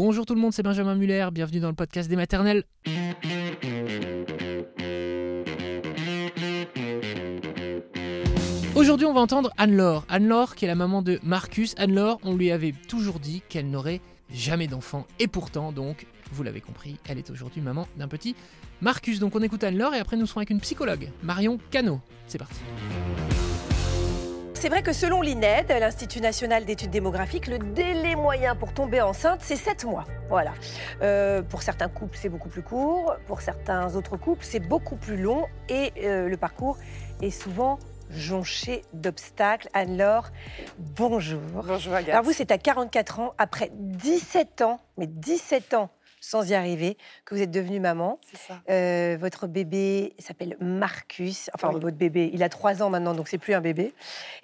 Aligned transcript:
Bonjour 0.00 0.24
tout 0.24 0.36
le 0.36 0.40
monde, 0.40 0.52
c'est 0.52 0.62
Benjamin 0.62 0.94
Muller, 0.94 1.26
bienvenue 1.32 1.58
dans 1.58 1.70
le 1.70 1.74
podcast 1.74 2.08
des 2.08 2.14
maternelles. 2.14 2.62
Aujourd'hui, 8.76 9.06
on 9.06 9.12
va 9.12 9.20
entendre 9.20 9.50
Anne-Laure. 9.56 10.04
Anne-Laure, 10.08 10.54
qui 10.54 10.66
est 10.66 10.68
la 10.68 10.76
maman 10.76 11.02
de 11.02 11.18
Marcus. 11.24 11.74
Anne-Laure, 11.78 12.20
on 12.22 12.36
lui 12.36 12.52
avait 12.52 12.74
toujours 12.86 13.18
dit 13.18 13.42
qu'elle 13.48 13.70
n'aurait 13.70 14.00
jamais 14.32 14.68
d'enfant. 14.68 15.04
Et 15.18 15.26
pourtant, 15.26 15.72
donc, 15.72 16.06
vous 16.30 16.44
l'avez 16.44 16.60
compris, 16.60 17.00
elle 17.08 17.18
est 17.18 17.30
aujourd'hui 17.30 17.60
maman 17.60 17.88
d'un 17.96 18.06
petit 18.06 18.36
Marcus. 18.80 19.18
Donc, 19.18 19.34
on 19.34 19.42
écoute 19.42 19.64
Anne-Laure 19.64 19.96
et 19.96 19.98
après, 19.98 20.16
nous 20.16 20.26
serons 20.26 20.38
avec 20.38 20.50
une 20.50 20.60
psychologue, 20.60 21.10
Marion 21.24 21.58
Cano. 21.72 22.00
C'est 22.28 22.38
parti. 22.38 22.60
C'est 24.60 24.70
vrai 24.70 24.82
que 24.82 24.92
selon 24.92 25.22
l'INED, 25.22 25.68
l'Institut 25.68 26.20
national 26.20 26.64
d'études 26.64 26.90
démographiques, 26.90 27.46
le 27.46 27.60
délai 27.60 28.16
moyen 28.16 28.56
pour 28.56 28.74
tomber 28.74 29.00
enceinte, 29.00 29.38
c'est 29.40 29.54
7 29.54 29.84
mois. 29.84 30.04
Voilà. 30.28 30.52
Euh, 31.00 31.42
pour 31.42 31.62
certains 31.62 31.88
couples, 31.88 32.18
c'est 32.20 32.28
beaucoup 32.28 32.48
plus 32.48 32.62
court. 32.62 33.14
Pour 33.28 33.40
certains 33.40 33.94
autres 33.94 34.16
couples, 34.16 34.44
c'est 34.44 34.58
beaucoup 34.58 34.96
plus 34.96 35.16
long. 35.16 35.46
Et 35.68 35.92
euh, 36.02 36.28
le 36.28 36.36
parcours 36.36 36.76
est 37.22 37.30
souvent 37.30 37.78
jonché 38.10 38.82
d'obstacles. 38.92 39.68
Anne-Laure, 39.74 40.30
bonjour. 40.76 41.40
Bonjour 41.64 41.94
Agathe. 41.94 42.10
Alors 42.10 42.24
vous, 42.24 42.32
c'est 42.32 42.50
à 42.50 42.58
44 42.58 43.20
ans, 43.20 43.34
après 43.38 43.70
17 43.72 44.62
ans, 44.62 44.80
mais 44.96 45.06
17 45.06 45.74
ans 45.74 45.88
sans 46.20 46.48
y 46.50 46.54
arriver, 46.54 46.96
que 47.24 47.34
vous 47.34 47.42
êtes 47.42 47.50
devenue 47.50 47.80
maman. 47.80 48.18
Ça. 48.34 48.60
Euh, 48.70 49.16
votre 49.20 49.46
bébé 49.46 50.14
s'appelle 50.18 50.56
Marcus. 50.60 51.50
Enfin, 51.54 51.70
Oui. 51.72 51.80
votre 51.80 51.96
bébé, 51.96 52.30
il 52.32 52.42
a 52.42 52.48
trois 52.48 52.82
ans 52.82 52.90
maintenant, 52.90 53.14
donc 53.14 53.28
c'est 53.28 53.38
plus 53.38 53.54
un 53.54 53.60
bébé. 53.60 53.92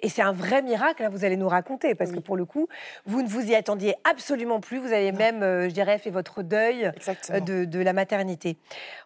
Et 0.01 0.09
c'est 0.09 0.21
un 0.21 0.31
vrai 0.33 0.61
miracle, 0.61 1.03
hein, 1.03 1.09
vous 1.09 1.25
allez 1.25 1.37
nous 1.37 1.49
raconter, 1.49 1.95
parce 1.95 2.11
que 2.11 2.19
pour 2.19 2.37
le 2.37 2.45
coup, 2.45 2.67
vous 3.05 3.21
ne 3.21 3.27
vous 3.27 3.45
y 3.45 3.55
attendiez 3.55 3.95
absolument 4.03 4.59
plus. 4.59 4.77
Vous 4.77 4.93
avez 4.93 5.11
Non. 5.11 5.17
même, 5.17 5.43
euh, 5.43 5.69
je 5.69 5.73
dirais, 5.73 5.97
fait 5.97 6.09
votre 6.11 6.43
deuil 6.43 6.91
euh, 7.31 7.39
de, 7.39 7.65
de 7.65 7.79
la 7.79 7.93
maternité. 7.93 8.57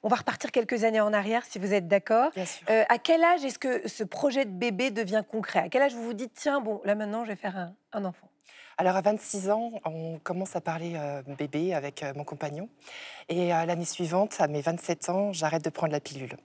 On 0.04 0.08
va 0.08 0.18
repartir 0.18 0.52
quelques 0.52 0.84
années 0.84 1.02
en 1.02 1.14
arrière, 1.14 1.44
si 1.46 1.60
vous 1.60 1.74
êtes 1.74 1.88
d'accord. 1.88 2.32
Bien 2.36 2.46
sûr. 2.46 2.66
Euh, 2.70 2.84
à 2.90 2.98
quel 2.98 3.24
âge 3.24 3.44
est-ce 3.46 3.60
que 3.60 3.88
ce 3.88 4.04
projet 4.04 4.46
de 4.46 4.52
bébé 4.52 4.92
devient 4.92 5.24
concret? 5.30 5.60
À 5.60 5.70
quel 5.70 5.82
âge 5.82 5.94
vous 5.94 6.04
vous 6.04 6.14
dites, 6.14 6.34
tiens, 6.36 6.62
bon, 6.62 6.82
là 6.86 6.96
maintenant, 6.96 7.24
je 7.24 7.30
vais 7.30 7.36
faire 7.36 7.58
un, 7.58 7.74
un 7.94 8.06
enfant 8.06 8.28
Alors 8.82 8.96
à 8.96 9.02
26 9.02 9.50
ans, 9.50 9.74
on 9.84 10.20
commence 10.20 10.56
à 10.56 10.62
parler 10.62 10.94
euh, 10.96 11.22
bébé 11.38 11.74
avec 11.74 12.02
euh, 12.02 12.14
mon 12.16 12.24
compagnon. 12.24 12.70
Et 13.28 13.54
euh, 13.54 13.66
l'année 13.66 13.84
suivante, 13.84 14.38
à 14.40 14.48
mes 14.48 14.62
27 14.62 15.10
ans, 15.10 15.34
j'arrête 15.34 15.66
de 15.66 15.70
prendre 15.70 15.92
la 15.92 16.00
pilule. 16.00 16.38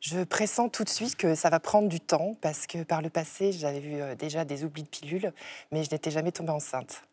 Je 0.00 0.24
pressens 0.24 0.70
tout 0.70 0.82
de 0.82 0.88
suite 0.88 1.14
que 1.14 1.36
ça 1.36 1.50
va 1.50 1.60
prendre 1.60 1.88
du 1.88 2.00
temps 2.00 2.34
parce 2.40 2.66
que 2.66 2.82
par 2.82 3.00
le 3.00 3.10
passé, 3.10 3.52
j'avais 3.52 3.78
eu 3.78 4.16
déjà 4.16 4.44
des 4.44 4.64
oublis 4.64 4.82
de 4.82 4.88
pilule, 4.88 5.32
mais 5.70 5.84
je 5.84 5.90
n'étais 5.92 6.10
jamais 6.10 6.32
tombée 6.32 6.50
enceinte. 6.50 7.04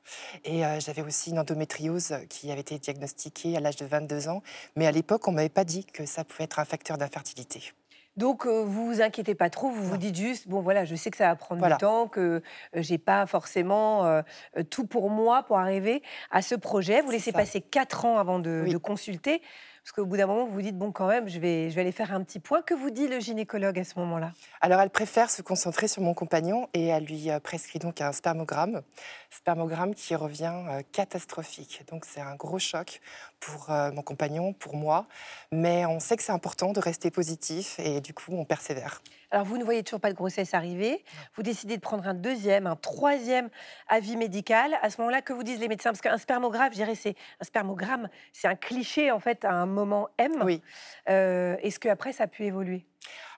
Et 0.45 0.61
j'avais 0.79 1.03
aussi 1.03 1.29
une 1.29 1.39
endométriose 1.39 2.15
qui 2.29 2.51
avait 2.51 2.61
été 2.61 2.79
diagnostiquée 2.79 3.57
à 3.57 3.59
l'âge 3.59 3.75
de 3.75 3.85
22 3.85 4.29
ans, 4.29 4.41
mais 4.75 4.87
à 4.87 4.91
l'époque, 4.91 5.27
on 5.27 5.31
m'avait 5.31 5.49
pas 5.49 5.63
dit 5.63 5.85
que 5.85 6.05
ça 6.05 6.23
pouvait 6.23 6.43
être 6.43 6.59
un 6.59 6.65
facteur 6.65 6.97
d'infertilité. 6.97 7.71
Donc, 8.17 8.45
euh, 8.45 8.63
vous 8.63 8.85
vous 8.85 9.01
inquiétez 9.01 9.35
pas 9.35 9.49
trop, 9.49 9.69
vous 9.69 9.83
vous 9.83 9.97
dites 9.97 10.15
juste, 10.15 10.47
bon 10.47 10.61
voilà, 10.61 10.85
je 10.85 10.95
sais 10.95 11.11
que 11.11 11.17
ça 11.17 11.27
va 11.27 11.35
prendre 11.35 11.59
Voilà. 11.59 11.75
du 11.75 11.79
temps, 11.81 12.07
que 12.07 12.19
euh, 12.19 12.41
j'ai 12.75 12.97
pas 12.97 13.25
forcément 13.25 14.05
euh, 14.05 14.21
euh, 14.57 14.63
tout 14.63 14.87
pour 14.87 15.09
moi 15.09 15.43
pour 15.43 15.57
arriver 15.57 16.01
à 16.31 16.41
ce 16.41 16.55
projet. 16.55 17.01
Vous 17.01 17.11
laissez 17.11 17.31
ça. 17.31 17.37
passer 17.39 17.59
quatre 17.59 18.05
ans 18.05 18.17
avant 18.17 18.39
de, 18.39 18.61
Oui. 18.65 18.71
de 18.71 18.77
consulter, 18.77 19.41
parce 19.83 19.91
qu'au 19.91 20.05
bout 20.05 20.15
d'un 20.17 20.27
moment, 20.27 20.45
vous 20.45 20.53
vous 20.53 20.61
dites, 20.61 20.77
bon 20.77 20.91
quand 20.93 21.07
même, 21.07 21.27
je 21.27 21.39
vais, 21.39 21.69
je 21.69 21.75
vais 21.75 21.81
aller 21.81 21.91
faire 21.91 22.13
un 22.13 22.23
petit 22.23 22.39
point. 22.39 22.61
Que 22.61 22.73
vous 22.73 22.89
dit 22.89 23.07
le 23.09 23.19
gynécologue 23.19 23.77
à 23.77 23.83
ce 23.83 23.99
moment-là? 23.99 24.31
Alors, 24.61 24.79
elle 24.79 24.89
préfère 24.89 25.29
se 25.29 25.41
concentrer 25.41 25.87
sur 25.89 26.01
mon 26.01 26.13
compagnon 26.13 26.69
et 26.73 26.87
elle 26.87 27.03
lui 27.03 27.27
prescrit 27.43 27.79
donc 27.79 27.99
un 28.01 28.11
spermogramme, 28.13 28.81
spermogramme 29.29 29.93
qui 29.93 30.15
revient 30.15 30.53
catastrophique. 30.91 31.83
Donc, 31.91 32.05
c'est 32.05 32.21
un 32.21 32.35
gros 32.35 32.57
choc 32.59 32.99
pour 33.45 33.69
euh, 33.69 33.91
mon 33.91 34.01
compagnon, 34.01 34.53
pour 34.53 34.75
moi, 34.75 35.05
mais 35.51 35.85
on 35.85 35.99
sait 35.99 36.17
que 36.17 36.23
c'est 36.23 36.31
important 36.31 36.73
de 36.73 36.79
rester 36.79 37.11
positif 37.11 37.79
et 37.79 38.01
du 38.01 38.13
coup, 38.13 38.31
on 38.33 38.45
persévère. 38.45 39.01
Alors, 39.31 39.45
vous 39.45 39.57
ne 39.57 39.63
voyez 39.63 39.83
toujours 39.83 39.99
pas 39.99 40.11
de 40.11 40.15
grossesse 40.15 40.53
arriver. 40.53 41.03
Vous 41.35 41.43
décidez 41.43 41.75
de 41.75 41.81
prendre 41.81 42.07
un 42.07 42.13
deuxième, 42.13 42.67
un 42.67 42.75
troisième 42.75 43.49
avis 43.87 44.17
médical. 44.17 44.77
À 44.81 44.89
ce 44.89 44.99
moment-là, 45.01 45.21
que 45.21 45.33
vous 45.33 45.43
disent 45.43 45.59
les 45.59 45.67
médecins? 45.67 45.91
Parce 45.91 46.01
qu'un 46.01 46.17
spermographe, 46.17 46.71
je 46.71 46.77
dirais, 46.77 46.95
c'est 46.95 47.15
un 47.39 47.43
spermogramme, 47.43 48.09
c'est 48.31 48.47
un 48.47 48.55
cliché 48.55 49.11
en 49.11 49.19
fait 49.19 49.43
à 49.45 49.51
un 49.51 49.65
moment 49.65 50.07
M. 50.17 50.31
Oui. 50.43 50.61
Euh, 51.09 51.57
Est-ce 51.61 51.79
qu'après, 51.79 52.13
ça 52.13 52.23
a 52.23 52.27
pu 52.27 52.45
évoluer? 52.45 52.85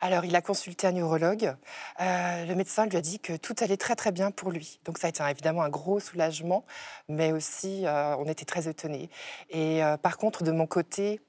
Alors, 0.01 0.25
il 0.25 0.35
a 0.35 0.41
consulté 0.41 0.85
un 0.87 0.91
neurologue. 0.91 1.55
Euh, 2.01 2.45
le 2.45 2.55
médecin 2.55 2.85
lui 2.85 2.97
a 2.97 3.01
dit 3.01 3.19
que 3.19 3.35
tout 3.35 3.55
allait 3.61 3.77
très 3.77 3.95
très 3.95 4.11
bien 4.11 4.31
pour 4.31 4.51
lui. 4.51 4.79
Donc, 4.85 4.99
ça 4.99 5.07
a 5.07 5.09
été 5.09 5.23
évidemment 5.27 5.63
un 5.63 5.69
gros 5.69 5.99
soulagement, 5.99 6.65
mais 7.09 7.31
aussi 7.31 7.85
euh, 7.85 8.15
on 8.17 8.25
était 8.25 8.45
très 8.45 8.67
étonnés. 8.67 9.09
Et 9.49 9.83
euh, 9.83 9.97
par 9.97 10.17
contre, 10.17 10.43
de 10.43 10.51
mon 10.51 10.67
côté, 10.67 11.19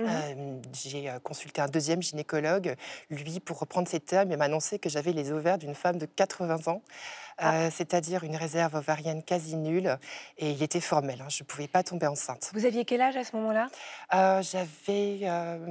Euh, 0.00 0.60
j'ai 0.72 1.10
consulté 1.22 1.60
un 1.60 1.68
deuxième 1.68 2.02
gynécologue. 2.02 2.76
Lui, 3.10 3.40
pour 3.40 3.58
reprendre 3.58 3.88
ses 3.88 4.00
termes, 4.00 4.30
il 4.30 4.36
m'a 4.36 4.44
annoncé 4.44 4.78
que 4.78 4.88
j'avais 4.88 5.12
les 5.12 5.32
ovaires 5.32 5.58
d'une 5.58 5.74
femme 5.74 5.98
de 5.98 6.06
80 6.06 6.68
ans, 6.68 6.82
euh, 7.42 7.70
c'est-à-dire 7.72 8.24
une 8.24 8.36
réserve 8.36 8.74
ovarienne 8.74 9.22
quasi 9.22 9.56
nulle. 9.56 9.98
Et 10.38 10.50
il 10.50 10.62
était 10.62 10.80
formel, 10.80 11.20
hein, 11.22 11.28
je 11.28 11.42
ne 11.42 11.46
pouvais 11.46 11.68
pas 11.68 11.82
tomber 11.82 12.06
enceinte. 12.06 12.50
Vous 12.54 12.66
aviez 12.66 12.84
quel 12.84 13.00
âge 13.00 13.16
à 13.16 13.24
ce 13.24 13.34
moment-là? 13.36 13.68
Euh, 14.14 14.42
J'avais 14.42 15.20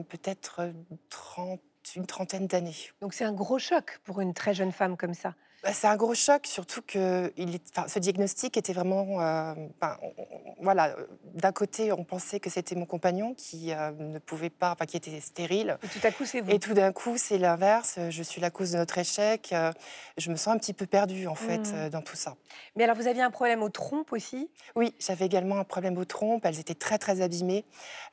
peut-être 0.09 0.71
30, 1.09 1.61
une 1.95 2.05
trentaine 2.05 2.47
d'années. 2.47 2.75
Donc 3.01 3.13
c'est 3.13 3.25
un 3.25 3.33
gros 3.33 3.59
choc 3.59 3.99
pour 4.03 4.21
une 4.21 4.33
très 4.33 4.53
jeune 4.53 4.71
femme 4.71 4.97
comme 4.97 5.13
ça. 5.13 5.35
Bah, 5.65 5.73
C'est 5.73 5.87
un 5.87 5.95
gros 5.95 6.13
choc, 6.13 6.45
surtout 6.45 6.83
que 6.85 7.33
il 7.37 7.55
est- 7.55 7.63
enfin, 7.75 7.87
ce 7.87 7.97
diagnostic 7.97 8.55
était 8.55 8.71
vraiment. 8.71 9.19
euh, 9.19 9.53
ben, 9.81 9.97
on- 10.03 10.13
on- 10.19 10.63
voilà, 10.63 10.95
d'un 11.33 11.51
côté, 11.51 11.91
on 11.91 12.03
pensait 12.03 12.39
que 12.39 12.49
c'était 12.51 12.75
mon 12.75 12.85
compagnon 12.85 13.33
qui 13.33 13.71
euh, 13.71 13.91
ne 13.97 14.19
pouvait 14.19 14.51
pas, 14.51 14.71
enfin, 14.73 14.85
qui 14.85 14.95
était 14.95 15.19
stérile. 15.19 15.77
Et 15.83 15.87
tout 15.87 15.99
à 16.07 16.11
coup, 16.11 16.23
c'est 16.25 16.41
vous. 16.41 16.51
Et 16.51 16.59
tout 16.59 16.73
d'un 16.75 16.91
coup, 16.91 17.17
c'est 17.17 17.39
l'inverse. 17.39 17.97
Je 18.11 18.21
suis 18.23 18.39
la 18.41 18.51
cause 18.51 18.71
de 18.73 18.77
notre 18.77 18.97
échec. 18.99 19.49
Euh, 19.53 19.71
Je 20.17 20.29
me 20.31 20.35
sens 20.37 20.55
un 20.55 20.57
petit 20.59 20.71
peu 20.73 20.85
perdue, 20.85 21.27
en 21.27 21.35
fait, 21.35 21.57
Mm. 21.57 21.71
euh, 21.73 21.89
dans 21.89 22.01
tout 22.01 22.15
ça. 22.15 22.35
Mais 22.77 22.83
alors, 22.85 22.95
vous 22.95 23.07
aviez 23.07 23.21
un 23.23 23.31
problème 23.31 23.61
aux 23.63 23.69
trompes 23.69 24.13
aussi? 24.13 24.49
Oui, 24.75 24.93
j'avais 24.99 25.25
également 25.25 25.57
un 25.57 25.63
problème 25.65 25.97
aux 25.97 26.05
trompes. 26.05 26.45
Elles 26.45 26.59
étaient 26.59 26.73
très, 26.75 26.97
très 26.99 27.19
abîmées, 27.21 27.65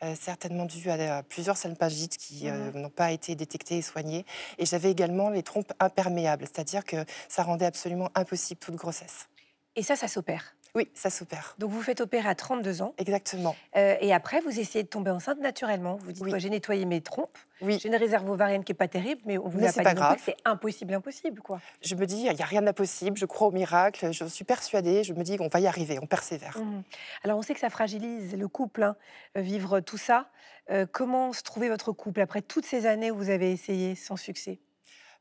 euh, 0.03 0.15
certainement 0.21 0.65
dues 0.65 0.91
à, 0.91 1.19
à 1.19 1.23
plusieurs 1.23 1.57
salpagites 1.57 2.17
qui 2.17 2.49
Mhm. 2.51 2.81
n'ont 2.81 2.91
pas 2.91 3.13
été 3.13 3.35
détectées 3.37 3.77
et 3.79 3.83
soignées. 3.83 4.25
Et 4.59 4.67
j'avais 4.67 4.91
également 4.91 5.29
les 5.31 5.43
trompes 5.45 5.73
imperméables, 5.79 6.45
c'est-à-dire 6.53 6.85
que 6.85 6.97
ça 7.29 7.42
rendait 7.43 7.67
absolument 7.67 8.11
impossible 8.15 8.61
toute 8.61 8.77
grossesse. 8.77 9.29
Et 9.77 9.83
ça, 9.83 9.97
ça 9.97 10.09
s'opère. 10.09 10.55
Oui, 10.75 10.89
ça 10.95 11.11
s'opère. 11.11 11.55
Donc 11.59 11.71
vous 11.71 11.83
faites 11.83 12.01
opérer 12.01 12.27
à 12.27 12.35
32 12.35 12.81
ans. 12.81 12.95
Exactement. 12.97 13.55
euh, 13.77 13.95
et 14.01 14.15
après, 14.15 14.41
vous 14.41 14.59
essayez 14.59 14.83
de 14.83 14.89
tomber 14.89 15.11
enceinte 15.11 15.39
naturellement. 15.39 15.97
Vous 15.97 16.13
dites, 16.13 16.23
Oui. 16.25 16.33
ouais, 16.33 16.41
j'ai 16.41 16.49
nettoyé 16.49 16.87
mes 16.87 17.03
trompes. 17.03 17.37
Oui, 17.61 17.79
J'ai 17.79 17.89
une 17.89 17.97
réserve 17.97 18.29
ovarienne 18.31 18.65
qui 18.65 18.73
n'est 18.73 18.77
pas 18.77 18.89
terrible, 18.89 19.21
mais 19.27 19.37
on 19.37 19.49
vous 19.49 19.59
Mais 19.61 19.67
a 19.69 19.73
pas, 19.75 19.83
pas 19.83 19.91
dit 19.91 19.97
grave. 19.97 20.19
c'est 20.25 20.37
impossible, 20.47 20.95
impossible. 20.95 21.43
quoi. 21.43 21.61
je 21.83 21.95
me 21.95 22.07
dis, 22.07 22.17
il 22.25 22.35
n'y 22.35 22.43
a 22.43 22.47
rien 22.47 22.63
d'impossible. 22.63 23.19
Je 23.19 23.27
crois 23.27 23.49
au 23.49 23.51
miracle. 23.51 24.13
Je 24.13 24.25
suis 24.25 24.45
persuadée. 24.47 25.05
Je 25.05 25.13
me 25.13 25.23
dis, 25.25 25.37
on 25.41 25.49
va 25.49 25.61
y 25.61 25.67
arriver. 25.67 25.99
On 26.01 26.07
persévère. 26.07 26.57
Mhm. 26.59 26.83
Alors, 27.23 27.39
on 27.39 27.43
sait 27.43 27.53
que 27.53 27.61
ça 27.61 27.69
fragilise 27.69 28.35
le 28.35 28.49
couple, 28.49 28.83
hein, 28.83 28.97
euh, 29.37 29.43
vivre 29.43 29.81
tout 29.81 29.99
ça. 29.99 30.31
Euh, 30.71 30.87
comment 30.91 31.35
se 31.35 31.43
trouvait 31.43 31.69
votre 31.69 31.93
couple 31.93 32.23
après 32.23 32.41
toutes 32.41 32.65
ces 32.65 32.87
années 32.87 33.11
où 33.11 33.17
vous 33.19 33.29
avez 33.29 33.53
essayé 33.53 33.95
sans 33.95 34.17
succès? 34.17 34.59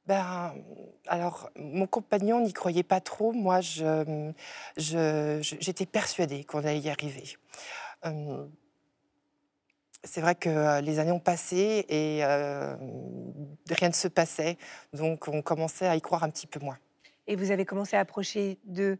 Ben, 0.08 0.56
alors, 1.08 1.50
mon 1.56 1.86
compagnon 1.88 2.42
n'y 2.42 2.54
croyait 2.54 2.84
pas 2.84 3.02
trop. 3.02 3.32
Moi, 3.34 3.62
je, 3.62 4.32
je- 4.78 5.40
j'étais 5.60 5.86
persuadée 5.86 6.44
qu'on 6.44 6.60
allait 6.60 6.80
y 6.80 6.90
arriver. 6.90 7.36
Euh, 8.06 8.46
c'est 10.04 10.22
vrai 10.22 10.34
que 10.34 10.50
euh, 10.50 10.82
les 10.82 10.98
années 10.98 11.12
ont 11.12 11.20
passé 11.20 11.86
et 11.88 12.26
euh, 12.26 12.76
rien 13.70 13.90
ne 13.90 13.94
se 13.94 14.08
passait. 14.08 14.58
Donc, 14.94 15.28
on 15.28 15.44
commençait 15.44 15.88
à 15.88 15.96
y 15.96 16.02
croire 16.02 16.24
un 16.24 16.30
petit 16.32 16.48
peu 16.48 16.60
moins. 16.60 16.78
Et 17.28 17.36
vous 17.36 17.52
avez 17.52 17.66
commencé 17.66 17.96
à 17.96 18.00
approcher 18.00 18.58
de, 18.66 18.98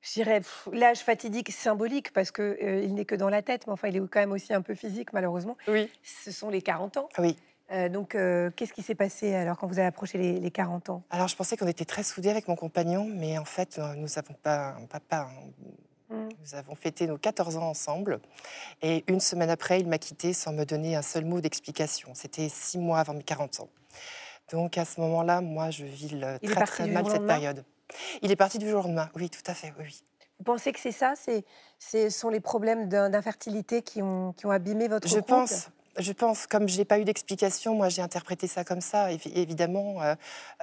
je 0.00 0.12
dirais, 0.14 0.40
l'âge 0.72 1.00
fatidique 1.00 1.52
symbolique, 1.52 2.12
parce 2.14 2.30
qu'il 2.30 2.56
il 2.60 2.94
n'est 2.94 3.04
que 3.04 3.14
dans 3.14 3.28
la 3.28 3.42
tête, 3.42 3.66
mais 3.66 3.74
enfin, 3.74 3.88
il 3.88 3.96
est 3.96 4.00
quand 4.08 4.20
même 4.20 4.32
aussi 4.32 4.54
un 4.54 4.62
peu 4.62 4.74
physique, 4.74 5.12
malheureusement. 5.12 5.58
Oui. 5.68 5.90
Ce 6.02 6.32
sont 6.32 6.48
les 6.48 6.62
40 6.62 6.96
ans. 6.96 7.10
Oui. 7.18 7.36
Euh, 7.70 7.88
donc, 7.88 8.14
euh, 8.14 8.50
qu'est-ce 8.56 8.72
qui 8.72 8.82
s'est 8.82 8.94
passé 8.94 9.34
alors 9.34 9.58
quand 9.58 9.66
vous 9.66 9.78
avez 9.78 9.88
approché 9.88 10.16
les, 10.18 10.40
les 10.40 10.50
40 10.50 10.88
ans? 10.90 11.02
Alors, 11.10 11.28
je 11.28 11.36
pensais 11.36 11.56
qu'on 11.56 11.66
était 11.66 11.84
très 11.84 12.02
soudés 12.02 12.30
avec 12.30 12.48
mon 12.48 12.56
compagnon, 12.56 13.04
mais 13.04 13.36
en 13.38 13.44
fait, 13.44 13.78
euh, 13.78 13.94
nous 13.94 14.06
n'avons 14.16 14.34
pas 14.42 14.70
un 14.80 14.86
papa. 14.86 15.28
hein. 15.30 15.50
Mm. 16.10 16.28
Nous 16.40 16.54
avons 16.54 16.74
fêté 16.74 17.06
nos 17.06 17.18
14 17.18 17.58
ans 17.58 17.68
ensemble. 17.68 18.20
Et 18.80 19.04
une 19.08 19.20
semaine 19.20 19.50
après, 19.50 19.80
il 19.80 19.86
m'a 19.88 19.98
quitté 19.98 20.32
sans 20.32 20.54
me 20.54 20.64
donner 20.64 20.96
un 20.96 21.02
seul 21.02 21.26
mot 21.26 21.42
d'explication. 21.42 22.12
C'était 22.14 22.48
six 22.48 22.78
mois 22.78 23.00
avant 23.00 23.12
mes 23.12 23.22
40 23.22 23.60
ans. 23.60 23.68
Donc 24.50 24.78
à 24.78 24.86
ce 24.86 24.98
moment-là, 25.02 25.42
moi, 25.42 25.68
je 25.70 25.84
vis 25.84 26.08
le- 26.14 26.38
très 26.38 26.64
très 26.64 26.86
mal 26.86 27.04
cette 27.10 27.26
période. 27.26 27.62
Il 28.22 28.30
est 28.30 28.36
parti 28.36 28.56
du 28.58 28.70
jour 28.70 28.80
au 28.80 28.88
lendemain. 28.88 29.10
Oui, 29.16 29.28
tout 29.28 29.42
à 29.46 29.52
fait. 29.52 29.74
Oui. 29.78 30.02
Vous 30.38 30.44
pensez 30.44 30.72
que 30.72 30.80
c'est 30.80 30.92
ça? 30.92 31.12
Ce 31.78 32.08
sont 32.08 32.30
les 32.30 32.40
problèmes 32.40 32.88
d'in- 32.88 33.10
d'infertilité 33.10 33.82
qui 33.82 34.00
ont, 34.00 34.32
qui 34.32 34.46
ont 34.46 34.50
abîmé 34.50 34.88
votre 34.88 35.06
Je 35.08 35.16
couple 35.16 35.28
pense. 35.28 35.68
Je 35.98 36.12
pense, 36.12 36.46
comme 36.46 36.68
je 36.68 36.78
n'ai 36.78 36.84
pas 36.84 36.98
eu 36.98 37.04
d'explication, 37.04 37.74
moi 37.74 37.88
j'ai 37.88 38.02
interprété 38.02 38.46
ça 38.46 38.64
comme 38.64 38.80
ça. 38.80 39.10
évidemment, 39.12 40.02
euh, 40.02 40.14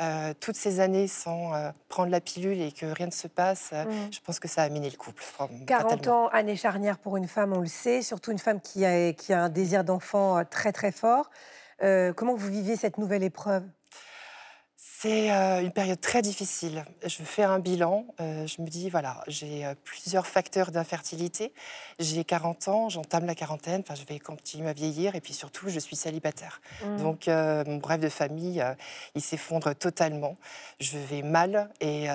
euh, 0.02 0.34
toutes 0.40 0.56
ces 0.56 0.80
années 0.80 1.08
sans 1.08 1.54
euh, 1.54 1.72
prendre 1.90 2.10
la 2.10 2.22
pilule 2.22 2.62
et 2.62 2.72
que 2.72 2.86
rien 2.86 3.08
ne 3.08 3.12
se 3.12 3.28
passe, 3.28 3.72
mm. 3.72 4.12
je 4.12 4.20
pense 4.22 4.40
que 4.40 4.48
ça 4.48 4.64
a 4.64 4.70
miné 4.70 4.90
le 4.90 4.98
couple. 4.98 5.24
40 5.68 6.08
ans, 6.08 6.28
année 6.30 6.56
charnière 6.56 6.98
pour 6.98 7.18
une 7.18 7.28
femme, 7.28 7.54
on 7.54 7.62
le 7.62 7.68
sait, 7.68 8.02
surtout 8.02 8.32
une 8.32 8.40
femme 8.40 8.62
qui 8.62 8.86
a, 8.86 9.14
qui 9.14 9.34
a 9.34 9.44
un 9.44 9.50
désir 9.50 9.84
d'enfant 9.84 10.44
très 10.50 10.72
très 10.72 10.92
fort. 10.92 11.30
comment 11.80 12.36
vous 12.36 12.50
vivez 12.50 12.76
cette 12.76 12.98
nouvelle 12.98 13.24
épreuve? 13.24 13.64
C'est 14.98 15.32
euh, 15.32 15.62
une 15.62 15.72
période 15.72 16.00
très 16.00 16.22
difficile. 16.22 16.86
Je 17.04 17.24
fais 17.24 17.44
un 17.44 17.60
bilan. 17.60 18.06
Euh, 18.22 18.48
je 18.48 18.62
me 18.62 18.68
dis, 18.68 18.90
voilà, 18.90 19.24
j'ai 19.28 19.66
euh, 19.66 19.76
plusieurs 19.84 20.26
facteurs 20.26 20.72
d'infertilité. 20.72 21.54
J'ai 22.00 22.24
40 22.24 22.68
ans, 22.70 22.90
j'entame 22.90 23.26
la 23.26 23.36
quarantaine, 23.36 23.82
enfin, 23.82 23.96
je 23.96 24.06
vais 24.06 24.20
continuer 24.20 24.70
à 24.70 24.74
vieillir 24.74 25.16
et 25.16 25.22
puis 25.22 25.34
surtout, 25.34 25.70
je 25.70 25.80
suis 25.80 25.96
célibataire. 25.96 26.62
Mmh. 26.84 26.98
Donc, 26.98 27.28
mon 27.28 27.80
rêve 27.80 28.02
de 28.02 28.10
famille, 28.10 28.64
il 29.16 29.22
s'effondre 29.22 29.76
totalement. 29.76 30.38
Je 30.80 30.98
vais 30.98 31.22
mal 31.22 31.70
et 31.82 32.08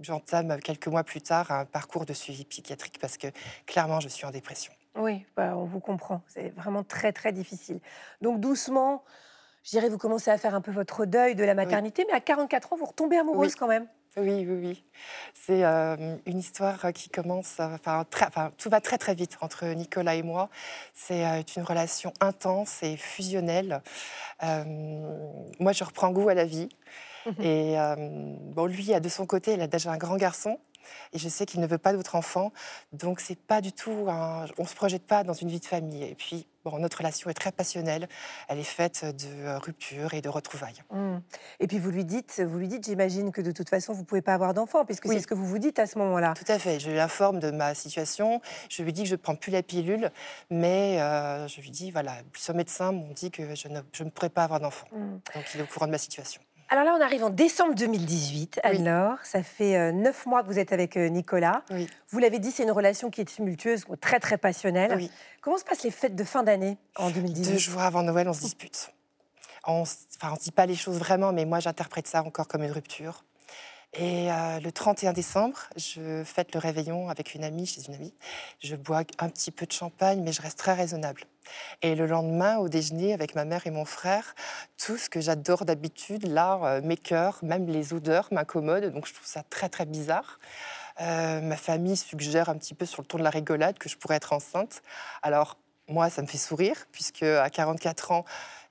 j'entame 0.00 0.60
quelques 0.60 0.88
mois 0.88 1.04
plus 1.04 1.20
tard 1.20 1.50
un 1.50 1.64
parcours 1.64 2.04
de 2.04 2.12
suivi 2.12 2.44
psychiatrique 2.44 2.98
parce 3.00 3.16
que 3.16 3.28
clairement, 3.66 4.00
je 4.00 4.08
suis 4.08 4.26
en 4.26 4.30
dépression. 4.30 4.72
Oui, 4.96 5.24
bah, 5.36 5.56
on 5.56 5.64
vous 5.64 5.80
comprend. 5.80 6.22
C'est 6.26 6.50
vraiment 6.50 6.84
très, 6.84 7.12
très 7.12 7.32
difficile. 7.32 7.80
Donc, 8.20 8.40
doucement, 8.40 9.04
je 9.64 9.70
dirais, 9.70 9.88
vous 9.88 9.98
commencez 9.98 10.30
à 10.30 10.38
faire 10.38 10.54
un 10.54 10.60
peu 10.60 10.70
votre 10.70 11.04
deuil 11.04 11.34
de 11.34 11.44
la 11.44 11.54
maternité, 11.54 12.04
mais 12.08 12.14
à 12.14 12.20
44 12.20 12.72
ans, 12.72 12.76
vous 12.76 12.86
retombez 12.86 13.18
amoureuse 13.18 13.54
quand 13.54 13.68
même. 13.68 13.86
Oui, 14.16 14.46
oui, 14.48 14.58
oui. 14.60 14.84
C'est 15.34 15.64
euh, 15.64 16.16
une 16.26 16.38
histoire 16.38 16.92
qui 16.92 17.08
commence, 17.08 17.60
enfin, 17.60 18.04
tout 18.56 18.70
va 18.70 18.80
très 18.80 18.98
très 18.98 19.14
vite 19.14 19.36
entre 19.40 19.66
Nicolas 19.66 20.16
et 20.16 20.22
moi. 20.22 20.48
C'est 20.94 21.24
euh, 21.24 21.42
une 21.56 21.62
relation 21.62 22.12
intense 22.20 22.82
et 22.82 22.96
fusionnelle. 22.96 23.82
Euh, 24.42 24.64
moi, 25.60 25.72
je 25.72 25.84
reprends 25.84 26.10
goût 26.10 26.28
à 26.28 26.34
la 26.34 26.44
vie. 26.44 26.68
Mhm. 27.26 27.44
Et 27.44 27.76
bon, 28.54 28.66
lui, 28.66 28.98
de 28.98 29.08
son 29.08 29.26
côté, 29.26 29.52
il 29.52 29.60
a 29.60 29.66
déjà 29.66 29.92
un 29.92 29.98
grand 29.98 30.16
garçon. 30.16 30.58
Et 31.12 31.18
je 31.18 31.28
sais 31.28 31.46
qu'il 31.46 31.60
ne 31.60 31.66
veut 31.66 31.78
pas 31.78 31.92
d'autres 31.92 32.14
enfants. 32.14 32.52
Donc, 32.92 33.20
c'est 33.20 33.38
pas 33.38 33.60
du 33.60 33.72
tout. 33.72 34.06
On 34.08 34.46
ne 34.58 34.66
se 34.66 34.74
projette 34.74 35.06
pas 35.06 35.24
dans 35.24 35.32
une 35.32 35.48
vie 35.48 35.60
de 35.60 35.66
famille. 35.66 36.04
Et 36.04 36.14
puis, 36.14 36.46
bon, 36.64 36.78
notre 36.78 36.98
relation 36.98 37.30
est 37.30 37.34
très 37.34 37.52
passionnelle. 37.52 38.08
Elle 38.48 38.58
est 38.58 38.64
faite 38.64 39.04
de 39.04 39.56
ruptures 39.58 40.14
et 40.14 40.20
de 40.20 40.28
retrouvailles. 40.28 40.82
Mmh. 40.90 41.18
Et 41.60 41.66
puis, 41.66 41.78
vous 41.78 41.90
lui 41.90 42.04
dites, 42.04 42.40
vous 42.40 42.58
lui 42.58 42.68
dites 42.68 42.84
j'imagine 42.84 43.32
que 43.32 43.40
de 43.40 43.52
toute 43.52 43.68
façon, 43.68 43.92
vous 43.92 44.00
ne 44.00 44.06
pouvez 44.06 44.22
pas 44.22 44.34
avoir 44.34 44.54
d'enfants, 44.54 44.84
puisque 44.84 45.08
c'est 45.08 45.20
ce 45.20 45.26
que 45.26 45.34
vous 45.34 45.46
vous 45.46 45.58
dites 45.58 45.78
à 45.78 45.86
ce 45.86 45.98
moment-là. 45.98 46.34
Tout 46.34 46.50
à 46.50 46.58
fait. 46.58 46.80
Je 46.80 46.90
l'informe 46.90 47.40
de 47.40 47.50
ma 47.50 47.74
situation. 47.74 48.40
Je 48.68 48.82
lui 48.82 48.92
dis 48.92 49.02
que 49.02 49.08
je 49.08 49.14
ne 49.14 49.20
prends 49.20 49.36
plus 49.36 49.52
la 49.52 49.62
pilule. 49.62 50.10
Mais 50.50 51.00
euh, 51.00 51.48
je 51.48 51.60
lui 51.60 51.70
dis 51.70 51.90
voilà, 51.90 52.12
plusieurs 52.32 52.56
médecins 52.56 52.92
m'ont 52.92 53.12
dit 53.12 53.30
que 53.30 53.54
je 53.54 53.68
ne, 53.68 53.80
je 53.92 54.04
ne 54.04 54.10
pourrais 54.10 54.30
pas 54.30 54.44
avoir 54.44 54.60
d'enfants. 54.60 54.88
Mmh. 54.92 55.18
Donc, 55.34 55.44
il 55.54 55.60
est 55.60 55.62
au 55.62 55.66
courant 55.66 55.86
de 55.86 55.92
ma 55.92 55.98
situation. 55.98 56.40
Alors 56.70 56.84
là, 56.84 56.94
on 56.98 57.00
arrive 57.00 57.24
en 57.24 57.30
décembre 57.30 57.74
2018. 57.74 58.60
Alors, 58.62 59.16
ça 59.22 59.42
fait 59.42 59.76
euh, 59.76 59.92
neuf 59.92 60.26
mois 60.26 60.42
que 60.42 60.48
vous 60.48 60.58
êtes 60.58 60.72
avec 60.72 60.98
euh, 60.98 61.08
Nicolas. 61.08 61.62
Vous 62.10 62.18
l'avez 62.18 62.38
dit, 62.38 62.50
c'est 62.50 62.64
une 62.64 62.70
relation 62.70 63.10
qui 63.10 63.22
est 63.22 63.24
tumultueuse, 63.24 63.84
très 64.00 64.20
très 64.20 64.36
passionnelle. 64.36 65.08
Comment 65.40 65.56
se 65.56 65.64
passent 65.64 65.84
les 65.84 65.90
fêtes 65.90 66.14
de 66.14 66.24
fin 66.24 66.42
d'année 66.42 66.76
en 66.96 67.10
2018 67.10 67.52
Deux 67.52 67.58
jours 67.58 67.80
avant 67.80 68.02
Noël, 68.02 68.28
on 68.28 68.34
se 68.34 68.40
dispute. 68.40 68.92
On 69.66 69.82
ne 69.82 70.38
dit 70.38 70.52
pas 70.52 70.66
les 70.66 70.74
choses 70.74 70.98
vraiment, 70.98 71.32
mais 71.32 71.44
moi 71.46 71.60
j'interprète 71.60 72.06
ça 72.06 72.22
encore 72.22 72.48
comme 72.48 72.62
une 72.62 72.70
rupture. 72.70 73.24
Et 73.94 74.30
euh, 74.30 74.60
le 74.60 74.70
31 74.70 75.14
décembre, 75.14 75.58
je 75.76 76.22
fête 76.24 76.54
le 76.54 76.60
réveillon 76.60 77.08
avec 77.08 77.34
une 77.34 77.42
amie, 77.42 77.66
chez 77.66 77.80
une 77.88 77.94
amie. 77.94 78.14
Je 78.60 78.76
bois 78.76 79.02
un 79.18 79.28
petit 79.30 79.50
peu 79.50 79.64
de 79.64 79.72
champagne, 79.72 80.22
mais 80.22 80.32
je 80.32 80.42
reste 80.42 80.58
très 80.58 80.74
raisonnable. 80.74 81.22
Et 81.80 81.94
le 81.94 82.06
lendemain, 82.06 82.58
au 82.58 82.68
déjeuner, 82.68 83.14
avec 83.14 83.34
ma 83.34 83.46
mère 83.46 83.66
et 83.66 83.70
mon 83.70 83.86
frère, 83.86 84.34
tout 84.76 84.98
ce 84.98 85.08
que 85.08 85.20
j'adore 85.20 85.64
d'habitude, 85.64 86.28
là, 86.28 86.60
euh, 86.62 86.80
mes 86.82 86.98
cœurs, 86.98 87.38
même 87.42 87.66
les 87.66 87.94
odeurs 87.94 88.28
m'incommodent. 88.30 88.92
Donc 88.92 89.06
je 89.06 89.14
trouve 89.14 89.26
ça 89.26 89.42
très, 89.48 89.70
très 89.70 89.86
bizarre. 89.86 90.38
Euh, 91.00 91.40
ma 91.40 91.56
famille 91.56 91.96
suggère 91.96 92.50
un 92.50 92.58
petit 92.58 92.74
peu 92.74 92.84
sur 92.84 93.00
le 93.00 93.06
ton 93.06 93.16
de 93.16 93.22
la 93.22 93.30
rigolade 93.30 93.78
que 93.78 93.88
je 93.88 93.96
pourrais 93.96 94.16
être 94.16 94.34
enceinte. 94.34 94.82
Alors, 95.22 95.56
moi, 95.88 96.10
ça 96.10 96.20
me 96.20 96.26
fait 96.26 96.38
sourire, 96.38 96.86
puisque 96.92 97.22
à 97.22 97.48
44 97.48 98.12
ans, 98.12 98.24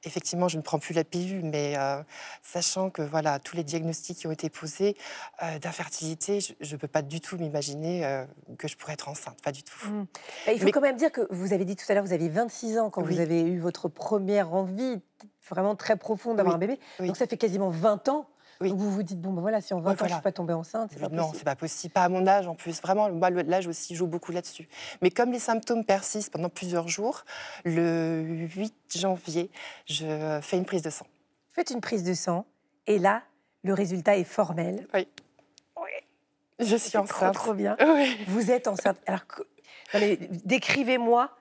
effectivement, 0.07 0.47
je 0.47 0.57
ne 0.57 0.61
prends 0.61 0.79
plus 0.79 0.93
la 0.93 1.03
pilule, 1.03 1.43
mais 1.43 1.75
euh, 1.77 2.01
sachant 2.41 2.89
que 2.89 3.01
voilà, 3.01 3.39
tous 3.39 3.55
les 3.55 3.63
diagnostics 3.63 4.17
qui 4.17 4.27
ont 4.27 4.31
été 4.31 4.49
posés 4.49 4.97
euh, 5.43 5.59
d'infertilité, 5.59 6.39
je 6.39 6.73
ne 6.73 6.79
peux 6.79 6.87
pas 6.87 7.01
du 7.01 7.21
tout 7.21 7.37
m'imaginer 7.37 8.05
euh, 8.05 8.25
que 8.57 8.67
je 8.67 8.75
pourrais 8.77 8.93
être 8.93 9.09
enceinte, 9.09 9.41
pas 9.43 9.51
du 9.51 9.63
tout. 9.63 9.87
Mmh. 9.87 10.05
Bah, 10.45 10.53
il 10.53 10.59
faut 10.59 10.71
quand 10.71 10.81
même 10.81 10.97
dire 10.97 11.11
que 11.11 11.27
vous 11.29 11.53
avez 11.53 11.65
dit 11.65 11.75
tout 11.75 11.85
à 11.89 11.93
l'heure, 11.93 12.03
vous 12.03 12.13
aviez 12.13 12.29
26 12.29 12.79
ans 12.79 12.89
quand 12.89 13.03
vous 13.03 13.19
avez 13.19 13.41
eu 13.41 13.59
votre 13.59 13.89
première 13.89 14.53
envie 14.53 14.99
vraiment 15.49 15.75
très 15.75 15.95
profonde 15.95 16.37
d'avoir 16.37 16.55
un 16.55 16.59
bébé. 16.59 16.79
Donc 16.99 17.17
ça 17.17 17.27
fait 17.27 17.37
quasiment 17.37 17.69
20 17.69 18.09
ans 18.09 18.27
vous 18.59 18.91
vous 18.91 19.03
dites, 19.03 19.19
bon, 19.19 19.33
ben 19.33 19.41
voilà, 19.41 19.61
si 19.61 19.73
en 19.73 19.79
20 19.79 19.91
ans, 19.91 19.95
je 19.99 20.03
ne 20.05 20.09
suis 20.09 20.21
pas 20.21 20.31
tombée 20.31 20.53
enceinte, 20.53 20.91
c'est 20.93 20.99
pas 20.99 21.09
non, 21.09 21.31
c'est 21.33 21.43
pas 21.43 21.55
possible. 21.55 21.93
Pas 21.93 22.03
à 22.03 22.09
mon 22.09 22.25
âge, 22.27 22.47
en 22.47 22.55
plus. 22.55 22.81
Vraiment, 22.81 23.07
l'âge 23.07 23.67
aussi 23.67 23.95
joue 23.95 24.07
beaucoup 24.07 24.31
là-dessus. 24.31 24.67
Mais 25.01 25.11
comme 25.11 25.31
les 25.31 25.39
symptômes 25.39 25.85
persistent 25.85 26.31
pendant 26.31 26.49
plusieurs 26.49 26.87
jours, 26.87 27.23
le 27.65 28.47
8 28.55 28.73
janvier, 28.95 29.49
je 29.85 30.39
fais 30.41 30.57
une 30.57 30.65
prise 30.65 30.81
de 30.81 30.89
sang. 30.89 31.05
Faites 31.49 31.69
une 31.69 31.81
prise 31.81 32.03
de 32.03 32.13
sang, 32.13 32.45
et 32.87 32.99
là, 32.99 33.23
le 33.63 33.73
résultat 33.73 34.17
est 34.17 34.23
formel. 34.23 34.87
Oui. 34.93 35.07
Oui. 35.77 35.91
Je 36.59 36.75
suis 36.75 36.97
enceinte. 36.97 37.33
Trop, 37.33 37.45
trop 37.45 37.53
bien. 37.53 37.77
Vous 38.27 38.51
êtes 38.51 38.67
enceinte. 38.67 38.97
Alors, 39.05 39.21
décrivez-moi 40.45 41.31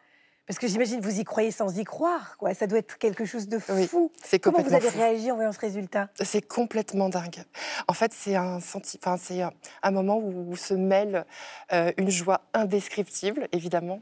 parce 0.47 0.59
que 0.59 0.69
j'imagine 0.69 1.01
vous 1.01 1.21
y 1.21 1.25
croyez 1.25 1.51
sans 1.51 1.77
y 1.79 1.85
croire, 1.85 2.37
quoi. 2.39 2.55
Ça 2.55 2.67
doit 2.67 2.79
être 2.79 2.99
quelque 2.99 3.25
chose 3.25 3.49
de 3.49 3.59
fou. 3.59 4.11
c'est 4.23 4.39
Comment 4.39 4.63
vous 4.63 4.75
avez 4.75 4.89
réagi 4.89 5.31
en 5.31 5.37
voyant 5.37 5.53
ce 5.53 5.61
résultat? 5.61 6.09
C'est 6.23 6.47
complètement 6.47 7.09
dingue. 7.09 7.43
En 7.89 7.93
fait, 7.93 8.13
c'est 8.15 8.37
un, 8.37 8.57
enfin, 8.57 9.17
c'est 9.19 9.43
un 9.83 9.91
moment 9.91 10.19
où 10.19 10.55
se 10.57 10.75
mêle 10.75 11.25
euh, 11.73 11.93
une 11.97 12.11
joie 12.11 12.43
indescriptible, 12.55 13.49
évidemment, 13.53 14.01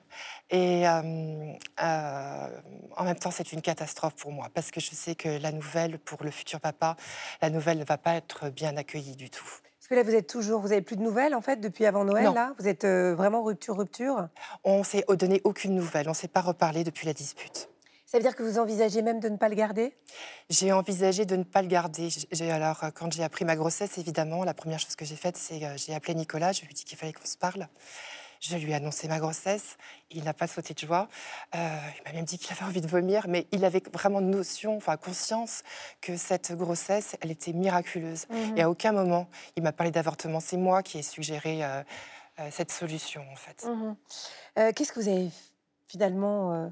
et 0.50 0.86
euh, 0.86 1.52
euh, 1.82 2.48
en 2.96 3.04
même 3.04 3.16
temps, 3.16 3.30
c'est 3.30 3.52
une 3.52 3.62
catastrophe 3.62 4.14
pour 4.14 4.32
moi 4.32 4.48
parce 4.54 4.70
que 4.70 4.80
je 4.80 4.90
sais 4.90 5.14
que 5.14 5.28
la 5.28 5.52
nouvelle 5.52 5.98
pour 5.98 6.22
le 6.22 6.30
futur 6.30 6.60
papa, 6.60 6.96
la 7.40 7.50
nouvelle 7.50 7.78
ne 7.78 7.84
va 7.84 7.98
pas 7.98 8.14
être 8.14 8.50
bien 8.50 8.76
accueillie 8.76 9.16
du 9.16 9.30
tout. 9.30 9.48
Parce 9.84 9.90
que 9.90 9.94
là, 9.96 10.10
vous 10.10 10.16
êtes 10.16 10.26
toujours, 10.26 10.62
vous 10.62 10.72
avez 10.72 10.80
plus 10.80 10.96
de 10.96 11.02
nouvelles 11.02 11.34
en 11.34 11.42
fait 11.42 11.60
depuis 11.60 11.84
avant 11.84 12.06
Noël. 12.06 12.32
Là, 12.32 12.54
vous 12.58 12.66
êtes 12.66 12.84
euh, 12.84 13.14
vraiment 13.14 13.42
rupture, 13.42 13.76
rupture? 13.76 14.28
On 14.64 14.82
s'est 14.82 15.04
donné 15.10 15.42
aucune 15.44 15.74
nouvelle. 15.74 16.08
On 16.08 16.14
s'est 16.14 16.26
pas 16.26 16.40
reparlé 16.40 16.84
depuis 16.84 17.04
la 17.04 17.12
dispute. 17.12 17.68
Ça 18.06 18.16
veut 18.16 18.22
dire 18.22 18.34
que 18.34 18.42
vous 18.42 18.58
envisagez 18.58 19.02
même 19.02 19.20
de 19.20 19.28
ne 19.28 19.36
pas 19.36 19.50
le 19.50 19.56
garder? 19.56 19.94
J'ai 20.48 20.72
envisagé 20.72 21.26
de 21.26 21.36
ne 21.36 21.42
pas 21.42 21.60
le 21.60 21.68
garder. 21.68 22.08
J'ai 22.32 22.50
alors 22.50 22.82
quand 22.94 23.12
j'ai 23.12 23.22
appris 23.22 23.44
ma 23.44 23.56
grossesse, 23.56 23.98
évidemment, 23.98 24.42
la 24.42 24.54
première 24.54 24.78
chose 24.78 24.96
que 24.96 25.04
j'ai 25.04 25.16
faite, 25.16 25.36
c'est 25.36 25.60
que 25.60 25.76
j'ai 25.76 25.94
appelé 25.94 26.14
Nicolas. 26.14 26.52
Je 26.52 26.62
lui 26.62 26.70
ai 26.70 26.72
dit 26.72 26.84
qu'il 26.84 26.96
fallait 26.96 27.12
qu'on 27.12 27.26
se 27.26 27.36
parle. 27.36 27.68
Je 28.46 28.56
lui 28.56 28.72
ai 28.72 28.74
annoncé 28.74 29.08
ma 29.08 29.18
grossesse. 29.18 29.78
Il 30.10 30.24
n'a 30.24 30.34
pas 30.34 30.46
sauté 30.46 30.74
de 30.74 30.78
joie. 30.78 31.08
Euh, 31.54 31.78
il 31.96 32.02
m'a 32.04 32.12
même 32.12 32.26
dit 32.26 32.38
qu'il 32.38 32.52
avait 32.52 32.64
envie 32.64 32.82
de 32.82 32.86
vomir, 32.86 33.26
mais 33.26 33.46
il 33.52 33.64
avait 33.64 33.82
vraiment 33.92 34.20
notion, 34.20 34.76
enfin 34.76 34.98
conscience 34.98 35.62
que 36.02 36.16
cette 36.18 36.52
grossesse, 36.52 37.16
elle 37.22 37.30
était 37.30 37.54
miraculeuse. 37.54 38.26
Et 38.56 38.62
à 38.62 38.68
aucun 38.68 38.92
moment, 38.92 39.28
il 39.56 39.62
m'a 39.62 39.72
parlé 39.72 39.90
d'avortement. 39.90 40.40
C'est 40.40 40.58
moi 40.58 40.82
qui 40.82 40.98
ai 40.98 41.02
suggéré 41.02 41.64
euh, 41.64 41.82
euh, 42.38 42.48
cette 42.50 42.70
solution, 42.70 43.24
en 43.32 43.36
fait. 43.36 43.64
Mhm. 43.64 43.96
Qu'est-ce 44.74 44.92
que 44.92 45.00
vous 45.00 45.08
avez 45.08 45.30
finalement 45.88 46.70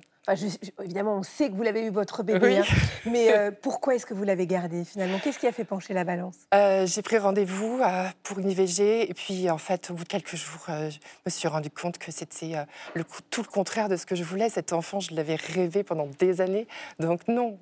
évidemment, 0.81 1.17
on 1.17 1.23
sait 1.23 1.49
que 1.49 1.55
vous 1.55 1.63
l'avez 1.63 1.85
eu 1.85 1.91
votre 1.91 2.23
bébé, 2.23 2.59
hein. 2.59 2.65
mais 3.07 3.33
euh, 3.33 3.51
pourquoi 3.51 3.95
est-ce 3.95 4.07
que 4.07 4.15
vous 4.15 4.23
l'avez 4.23 4.47
gardé 4.47 4.85
finalement? 4.85 5.19
Qu'est-ce 5.19 5.39
qui 5.39 5.49
a 5.49 5.53
fait 5.53 5.65
pencher 5.65 5.95
la 5.95 6.05
balance? 6.05 6.37
Euh, 6.55 6.87
J'ai 6.87 7.03
pris 7.03 7.19
rendez-vous 7.19 7.81
euh, 7.83 8.05
pour 8.23 8.39
une 8.39 8.49
IVG 8.51 9.11
et 9.11 9.15
puis 9.15 9.51
en 9.51 9.59
fait, 9.59 9.91
au 9.91 9.95
bout 9.95 10.05
de 10.05 10.09
quelques 10.09 10.37
jours, 10.37 10.65
je 10.69 10.99
me 11.27 11.31
suis 11.31 11.49
rendu 11.49 11.71
compte 11.71 11.99
que 11.99 12.13
c'était 12.13 12.53
le, 12.95 13.05
tout 13.31 13.43
le 13.43 13.49
contraire 13.49 13.89
de 13.89 13.97
ce 13.97 14.07
que 14.07 14.15
je 14.15 14.23
voulais. 14.23 14.49
Cet 14.49 14.73
enfant, 14.73 15.01
je 15.01 15.15
l'avais 15.15 15.37
rêvé 15.37 15.83
pendant 15.83 16.07
des 16.19 16.41
années, 16.41 16.69
donc 17.01 17.27
non, 17.27 17.59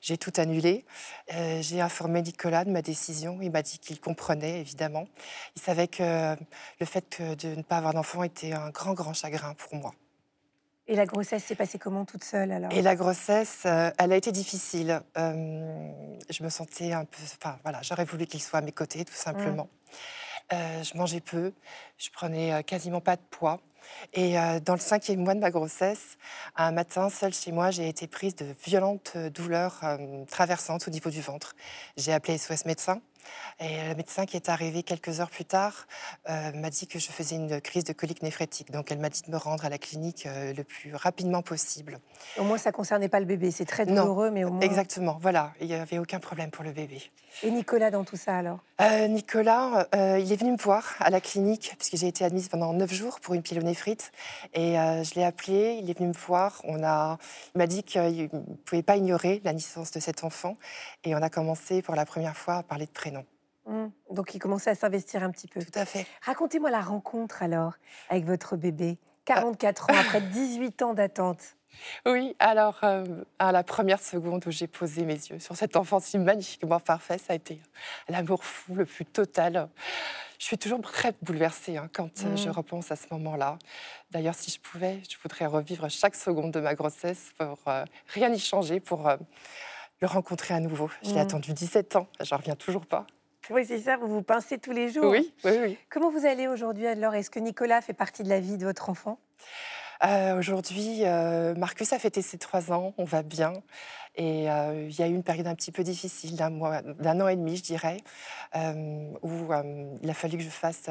j'ai 0.00 0.16
tout 0.16 0.32
annulé. 0.36 0.84
j'ai 1.60 1.80
informé 1.80 2.22
Nicolas 2.22 2.64
de 2.64 2.70
ma 2.70 2.82
décision. 2.82 3.38
Il 3.42 3.50
m'a 3.50 3.62
dit 3.62 3.78
qu'il 3.78 4.00
comprenait 4.00 4.60
évidemment. 4.60 5.06
Il 5.56 5.62
savait 5.62 5.88
que 5.88 6.36
le 6.80 6.86
fait 6.86 7.20
de 7.20 7.56
ne 7.56 7.62
pas 7.62 7.78
avoir 7.78 7.94
d'enfant 7.94 8.22
était 8.22 8.52
un 8.52 8.70
grand, 8.70 8.94
grand 8.94 9.12
chagrin 9.12 9.54
pour 9.54 9.74
moi. 9.74 9.92
Et 10.86 10.96
la 10.96 11.06
grossesse 11.06 11.44
s'est 11.44 11.54
passée 11.54 11.78
comment 11.78 12.04
toute 12.04 12.24
seule 12.24 12.52
alors? 12.52 12.70
Et 12.72 12.82
la 12.82 12.94
grossesse, 12.94 13.62
euh, 13.64 13.90
elle 13.98 14.12
a 14.12 14.16
été 14.16 14.32
difficile. 14.32 15.00
Euh, 15.16 15.90
je 16.28 16.42
me 16.42 16.50
sentais 16.50 16.92
un 16.92 17.06
peu. 17.06 17.22
Enfin 17.40 17.58
voilà, 17.62 17.80
j'aurais 17.82 18.04
voulu 18.04 18.26
qu'il 18.26 18.42
soit 18.42 18.58
à 18.58 18.62
mes 18.62 18.72
côtés, 18.72 19.04
tout 19.04 19.14
simplement. 19.14 19.68
Euh, 20.52 20.82
je 20.82 20.96
mangeais 20.98 21.20
peu, 21.20 21.54
je 21.96 22.10
prenais 22.10 22.62
quasiment 22.64 23.00
pas 23.00 23.16
de 23.16 23.22
poids. 23.30 23.60
Et 24.14 24.36
dans 24.64 24.72
le 24.72 24.80
cinquième 24.80 25.20
mois 25.20 25.34
de 25.34 25.40
ma 25.40 25.50
grossesse, 25.50 26.16
un 26.56 26.72
matin, 26.72 27.10
seule 27.10 27.34
chez 27.34 27.52
moi, 27.52 27.70
j'ai 27.70 27.86
été 27.86 28.06
prise 28.06 28.34
de 28.34 28.46
violentes 28.64 29.16
douleurs 29.34 29.82
traversantes 30.26 30.88
au 30.88 30.90
niveau 30.90 31.10
du 31.10 31.20
ventre. 31.20 31.54
J'ai 31.98 32.12
appelé 32.14 32.38
SOS 32.38 32.64
médecin. 32.64 33.02
Et 33.60 33.88
le 33.88 33.94
médecin 33.94 34.26
qui 34.26 34.36
est 34.36 34.48
arrivé 34.48 34.82
quelques 34.82 35.20
heures 35.20 35.30
plus 35.30 35.44
tard 35.44 35.86
euh, 36.28 36.52
m'a 36.52 36.70
dit 36.70 36.86
que 36.86 36.98
je 36.98 37.10
faisais 37.10 37.36
une 37.36 37.60
crise 37.60 37.84
de 37.84 37.92
colique 37.92 38.22
néphrétique. 38.22 38.70
Donc 38.70 38.90
elle 38.90 38.98
m'a 38.98 39.08
dit 39.08 39.22
de 39.26 39.30
me 39.30 39.36
rendre 39.36 39.64
à 39.64 39.68
la 39.68 39.78
clinique 39.78 40.26
euh, 40.26 40.52
le 40.52 40.64
plus 40.64 40.94
rapidement 40.94 41.42
possible. 41.42 41.98
Au 42.38 42.44
moins, 42.44 42.58
ça 42.58 42.70
ne 42.70 42.74
concernait 42.74 43.08
pas 43.08 43.20
le 43.20 43.26
bébé. 43.26 43.50
C'est 43.50 43.64
très 43.64 43.86
douloureux, 43.86 44.30
mais 44.30 44.44
au 44.44 44.50
moins. 44.50 44.60
Exactement, 44.60 45.18
voilà. 45.20 45.52
Il 45.60 45.66
n'y 45.68 45.74
avait 45.74 45.98
aucun 45.98 46.18
problème 46.18 46.50
pour 46.50 46.64
le 46.64 46.72
bébé. 46.72 47.02
Et 47.42 47.50
Nicolas 47.50 47.90
dans 47.90 48.04
tout 48.04 48.16
ça 48.16 48.38
alors? 48.38 48.58
Euh, 48.80 49.06
Nicolas, 49.08 49.86
il 49.92 50.32
est 50.32 50.36
venu 50.36 50.52
me 50.52 50.56
voir 50.56 50.94
à 50.98 51.10
la 51.10 51.20
clinique, 51.20 51.74
puisque 51.78 51.96
j'ai 51.96 52.08
été 52.08 52.24
admise 52.24 52.48
pendant 52.48 52.72
neuf 52.72 52.92
jours 52.92 53.20
pour 53.20 53.34
une 53.34 53.42
pyélonéphrite. 53.42 54.10
Et 54.52 54.74
je 54.74 55.14
l'ai 55.14 55.24
appelé, 55.24 55.78
il 55.80 55.88
est 55.88 55.96
venu 55.96 56.08
me 56.08 56.14
voir. 56.14 56.60
On 56.64 56.82
a, 56.82 57.18
il 57.54 57.58
m'a 57.58 57.66
dit 57.66 57.84
qu'il 57.84 58.30
ne 58.32 58.56
pouvait 58.64 58.82
pas 58.82 58.96
ignorer 58.96 59.40
la 59.44 59.52
naissance 59.52 59.92
de 59.92 60.00
cet 60.00 60.24
enfant. 60.24 60.56
Et 61.04 61.14
on 61.14 61.22
a 61.22 61.30
commencé 61.30 61.82
pour 61.82 61.94
la 61.94 62.04
première 62.04 62.36
fois 62.36 62.56
à 62.56 62.62
parler 62.62 62.86
de 62.86 62.90
prénom. 62.90 63.13
Donc 64.14 64.34
il 64.34 64.38
commençait 64.38 64.70
à 64.70 64.74
s'investir 64.74 65.22
un 65.22 65.30
petit 65.30 65.48
peu. 65.48 65.60
Tout 65.60 65.78
à 65.78 65.84
fait. 65.84 66.06
Racontez-moi 66.22 66.70
la 66.70 66.80
rencontre 66.80 67.42
alors 67.42 67.74
avec 68.08 68.24
votre 68.24 68.56
bébé. 68.56 68.98
44 69.24 69.90
ans 69.90 69.94
après 69.98 70.20
18 70.20 70.82
ans 70.82 70.94
d'attente. 70.94 71.56
Oui, 72.06 72.36
alors 72.38 72.80
euh, 72.84 73.04
à 73.38 73.52
la 73.52 73.62
première 73.62 74.00
seconde 74.00 74.46
où 74.46 74.50
j'ai 74.50 74.66
posé 74.66 75.04
mes 75.04 75.14
yeux 75.14 75.38
sur 75.38 75.56
cet 75.56 75.76
enfant 75.76 75.98
si 75.98 76.18
magnifiquement 76.18 76.80
parfait, 76.80 77.18
ça 77.18 77.32
a 77.32 77.36
été 77.36 77.60
l'amour 78.08 78.44
fou 78.44 78.74
le 78.74 78.84
plus 78.84 79.04
total. 79.04 79.68
Je 80.38 80.46
suis 80.46 80.58
toujours 80.58 80.80
très 80.82 81.14
bouleversée 81.22 81.76
hein, 81.76 81.88
quand 81.92 82.24
euh, 82.24 82.36
je 82.36 82.48
mmh. 82.48 82.52
repense 82.52 82.90
à 82.92 82.96
ce 82.96 83.06
moment-là. 83.12 83.58
D'ailleurs, 84.10 84.34
si 84.34 84.50
je 84.50 84.60
pouvais, 84.60 85.00
je 85.08 85.16
voudrais 85.22 85.46
revivre 85.46 85.88
chaque 85.88 86.14
seconde 86.14 86.52
de 86.52 86.60
ma 86.60 86.74
grossesse 86.74 87.32
pour 87.38 87.58
euh, 87.66 87.84
rien 88.08 88.32
y 88.32 88.38
changer, 88.38 88.80
pour 88.80 89.10
le 90.00 90.06
rencontrer 90.06 90.54
à 90.54 90.60
nouveau. 90.60 90.90
Je 91.02 91.10
l'ai 91.10 91.16
mmh. 91.16 91.18
attendu 91.18 91.52
17 91.52 91.96
ans, 91.96 92.06
j'en 92.20 92.36
reviens 92.36 92.56
toujours 92.56 92.86
pas. 92.86 93.06
Oui, 93.50 93.64
c'est 93.66 93.78
ça, 93.78 93.96
vous 93.96 94.08
vous 94.08 94.22
pincez 94.22 94.58
tous 94.58 94.72
les 94.72 94.90
jours. 94.90 95.10
Oui, 95.10 95.32
oui, 95.44 95.58
oui. 95.62 95.78
Comment 95.90 96.10
vous 96.10 96.26
allez 96.26 96.48
aujourd'hui 96.48 96.86
alors 96.86 97.14
Est-ce 97.14 97.30
que 97.30 97.38
Nicolas 97.38 97.80
fait 97.80 97.92
partie 97.92 98.22
de 98.22 98.28
la 98.28 98.40
vie 98.40 98.56
de 98.56 98.64
votre 98.64 98.90
enfant? 98.90 99.18
Euh, 100.04 100.38
Aujourd'hui, 100.38 101.00
euh, 101.02 101.54
Marcus 101.54 101.92
a 101.92 101.98
fêté 101.98 102.22
ses 102.22 102.38
trois 102.38 102.72
ans, 102.72 102.94
on 102.98 103.04
va 103.04 103.22
bien. 103.22 103.52
Et 104.16 104.50
euh, 104.50 104.86
il 104.88 104.96
y 104.96 105.02
a 105.02 105.08
eu 105.08 105.14
une 105.14 105.24
période 105.24 105.48
un 105.48 105.56
petit 105.56 105.72
peu 105.72 105.82
difficile, 105.82 106.36
d'un 106.36 107.20
an 107.20 107.28
et 107.28 107.34
demi, 107.36 107.56
je 107.56 107.62
dirais, 107.62 107.96
où 108.54 109.52
il 110.02 110.10
a 110.10 110.14
fallu 110.14 110.38
que 110.38 110.44
je 110.44 110.50
fasse 110.50 110.88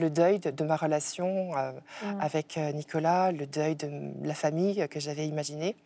le 0.00 0.10
deuil 0.10 0.40
de, 0.40 0.64
ma 0.64 0.74
relation 0.74 1.52
mmh. 1.52 2.20
avec 2.20 2.56
Nicolas, 2.56 3.30
le 3.30 3.46
deuil 3.46 3.76
de 3.76 3.88
la 4.26 4.34
famille 4.34 4.88
que 4.88 4.98
j'avais 4.98 5.28
imaginée. 5.28 5.76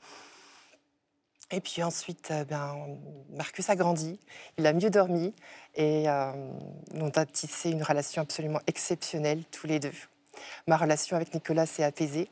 Et 1.50 1.60
puis 1.60 1.82
ensuite, 1.82 2.30
euh, 2.30 2.44
ben, 2.44 2.98
Marcus 3.30 3.70
a 3.70 3.76
grandi, 3.76 4.20
il 4.58 4.66
a 4.66 4.74
mieux 4.74 4.90
dormi 4.90 5.34
et 5.74 6.08
euh, 6.08 6.32
on 6.94 7.08
a 7.08 7.24
tissé 7.24 7.70
une 7.70 7.82
relation 7.82 8.20
absolument 8.20 8.60
exceptionnelle 8.66 9.44
tous 9.50 9.66
les 9.66 9.80
deux. 9.80 9.92
Ma 10.66 10.76
relation 10.76 11.16
avec 11.16 11.32
Nicolas 11.32 11.64
s'est 11.64 11.84
apaisée. 11.84 12.28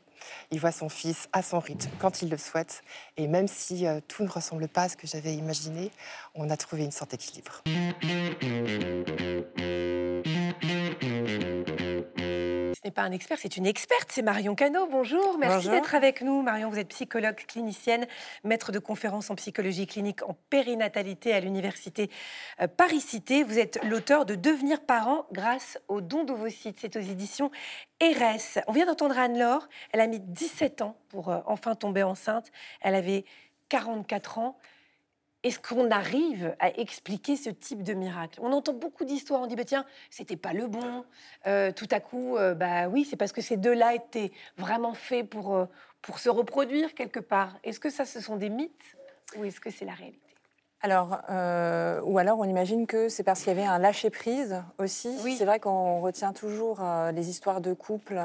Il 0.51 0.59
voit 0.59 0.71
son 0.71 0.89
fils 0.89 1.29
à 1.33 1.41
son 1.41 1.59
rythme, 1.59 1.89
quand 1.99 2.21
il 2.21 2.29
le 2.29 2.37
souhaite. 2.37 2.83
Et 3.17 3.27
même 3.27 3.47
si 3.47 3.87
euh, 3.87 3.99
tout 4.07 4.23
ne 4.23 4.29
ressemble 4.29 4.67
pas 4.67 4.83
à 4.83 4.89
ce 4.89 4.97
que 4.97 5.07
j'avais 5.07 5.33
imaginé, 5.33 5.91
on 6.37 6.49
a 6.49 6.57
trouvé 6.57 6.83
une 6.83 6.91
sorte 6.91 7.11
d'équilibre. 7.11 7.63
n'est 12.87 12.91
pas 12.91 13.01
un 13.01 13.11
expert, 13.11 13.37
c'est 13.37 13.57
une 13.57 13.65
experte. 13.65 14.13
C'est 14.13 14.21
Marion 14.21 14.55
Cano. 14.55 14.87
Bonjour, 14.89 15.37
merci 15.37 15.67
d'être 15.67 15.93
avec 15.93 16.21
nous. 16.21 16.41
Marion, 16.41 16.69
vous 16.69 16.79
êtes 16.79 16.87
psychologue 16.87 17.35
clinicienne, 17.35 18.07
maître 18.45 18.71
de 18.71 18.79
conférences 18.79 19.29
en 19.29 19.35
psychologie 19.35 19.87
clinique 19.87 20.23
en 20.23 20.37
périnatalité 20.49 21.33
à 21.33 21.41
l'université 21.41 22.09
euh, 22.61 22.67
Paris-Cité. 22.67 23.43
Vous 23.43 23.59
êtes 23.59 23.77
l'auteur 23.83 24.25
de 24.25 24.35
Devenir 24.35 24.79
parent 24.85 25.25
grâce 25.33 25.77
au 25.89 25.99
don 25.99 26.23
d'ovocytes. 26.23 26.77
C'est 26.79 26.95
aux 26.95 27.01
éditions 27.01 27.51
RS. 28.01 28.61
On 28.67 28.71
vient 28.71 28.85
d'entendre 28.85 29.19
Anne-Laure. 29.19 29.67
Elle 29.91 29.99
a 29.99 30.07
mis 30.07 30.21
17 30.21 30.81
ans 30.81 30.97
pour 31.09 31.29
euh, 31.29 31.39
enfin 31.45 31.75
tomber 31.75 32.03
enceinte. 32.03 32.51
Elle 32.79 32.95
avait 32.95 33.25
44 33.67 34.37
ans. 34.37 34.57
Est-ce 35.47 35.59
qu'on 35.59 35.91
arrive 35.91 36.57
à 36.59 36.77
expliquer 36.77 37.37
ce 37.37 37.49
type 37.49 37.81
de 37.81 37.93
miracle? 37.93 38.37
On 38.43 38.51
entend 38.51 38.73
beaucoup 38.73 39.05
d'histoires, 39.05 39.39
on 39.39 39.47
dit 39.47 39.55
bah, 39.55 39.63
tiens, 39.63 39.85
c'était 40.09 40.35
pas 40.35 40.51
le 40.51 40.67
bon. 40.67 41.05
Euh, 41.45 41.71
tout 41.71 41.87
à 41.91 42.01
coup, 42.01 42.35
euh, 42.35 42.53
bah 42.53 42.89
oui, 42.89 43.07
c'est 43.09 43.15
parce 43.15 43.31
que 43.31 43.39
ces 43.39 43.55
deux-là 43.55 43.95
étaient 43.95 44.33
vraiment 44.57 44.93
faits 44.93 45.29
pour, 45.29 45.55
euh, 45.55 45.65
pour 46.01 46.19
se 46.19 46.27
reproduire 46.27 46.93
quelque 46.95 47.21
part. 47.21 47.53
Est-ce 47.63 47.79
que 47.79 47.89
ça, 47.89 48.03
ce 48.03 48.19
sont 48.19 48.35
des 48.35 48.49
mythes 48.49 48.97
ou 49.37 49.45
est-ce 49.45 49.61
que 49.61 49.69
c'est 49.69 49.85
la 49.85 49.93
réalité? 49.93 50.19
Alors, 50.81 51.17
ou 52.05 52.17
alors 52.17 52.39
on 52.39 52.43
imagine 52.43 52.85
que 52.85 53.07
c'est 53.07 53.23
parce 53.23 53.39
qu'il 53.39 53.47
y 53.47 53.57
avait 53.57 53.65
un 53.65 53.79
lâcher 53.79 54.09
prise 54.09 54.61
aussi. 54.79 55.15
Oui. 55.23 55.37
C'est 55.37 55.45
vrai 55.45 55.61
qu'on 55.61 56.01
retient 56.01 56.33
toujours 56.33 56.81
les 57.13 57.29
histoires 57.29 57.61
de 57.61 57.73
couples 57.73 58.21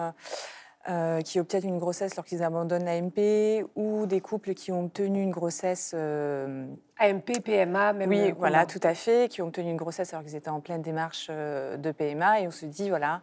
euh, 0.88 1.20
qui 1.20 1.38
obtiennent 1.38 1.68
une 1.68 1.78
grossesse 1.78 2.16
lorsqu'ils 2.16 2.42
abandonnent 2.42 2.84
l'AMP 2.84 3.64
ou 3.76 4.06
des 4.06 4.20
couples 4.20 4.54
qui 4.54 4.72
ont 4.72 4.86
obtenu 4.86 5.22
une 5.22 5.30
grossesse. 5.30 5.92
Euh, 5.94 6.66
AMP, 6.98 7.40
PMA, 7.44 7.92
même. 7.92 8.08
Oui, 8.08 8.32
voilà, 8.32 8.66
tout 8.66 8.80
à 8.82 8.94
fait, 8.94 9.30
qui 9.30 9.42
ont 9.42 9.46
obtenu 9.46 9.70
une 9.70 9.76
grossesse 9.76 10.12
alors 10.12 10.24
qu'ils 10.24 10.34
étaient 10.34 10.50
en 10.50 10.60
pleine 10.60 10.82
démarche 10.82 11.28
euh, 11.30 11.76
de 11.76 11.92
PMA. 11.92 12.40
Et 12.40 12.48
on 12.48 12.50
se 12.50 12.66
dit, 12.66 12.88
voilà, 12.88 13.22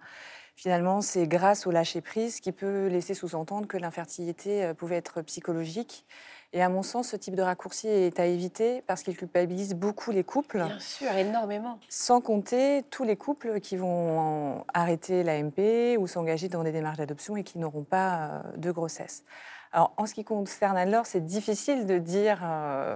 finalement, 0.55 1.01
c'est 1.01 1.27
grâce 1.27 1.67
au 1.67 1.71
lâcher-prise 1.71 2.39
qui 2.39 2.53
peut 2.53 2.87
laisser 2.87 3.13
sous-entendre 3.13 3.67
que 3.67 3.77
l'infertilité 3.77 4.73
pouvait 4.77 4.95
être 4.95 5.21
psychologique. 5.21 6.05
Et 6.51 6.63
à 6.63 6.69
mon 6.69 6.81
sens, 6.81 7.09
ce 7.09 7.15
type 7.15 7.35
de 7.35 7.43
raccourci 7.43 7.87
est 7.87 8.19
à 8.19 8.25
éviter 8.25 8.81
parce 8.87 9.03
qu'il 9.03 9.15
culpabilise 9.15 9.75
beaucoup 9.75 10.09
les 10.11 10.23
couples. 10.23 10.63
Bien 10.63 10.79
sûr, 10.79 11.11
énormément. 11.11 11.77
Sans 11.89 12.21
compter 12.21 12.83
tous 12.89 13.03
les 13.03 13.15
couples 13.15 13.59
qui 13.59 13.77
vont 13.77 14.65
arrêter 14.73 15.23
l'AMP 15.23 15.97
ou 15.99 16.07
s'engager 16.07 16.49
dans 16.49 16.63
des 16.63 16.71
démarches 16.71 16.97
d'adoption 16.97 17.37
et 17.37 17.43
qui 17.43 17.59
n'auront 17.59 17.83
pas 17.83 18.15
euh, 18.15 18.57
de 18.57 18.71
grossesse. 18.71 19.23
Alors, 19.71 19.93
en 19.97 20.07
ce 20.07 20.15
qui 20.15 20.23
concerne 20.23 20.75
Anne-Laure, 20.75 21.05
c'est 21.05 21.23
difficile 21.23 21.85
de 21.85 21.99
dire 21.99 22.39
euh, 22.41 22.95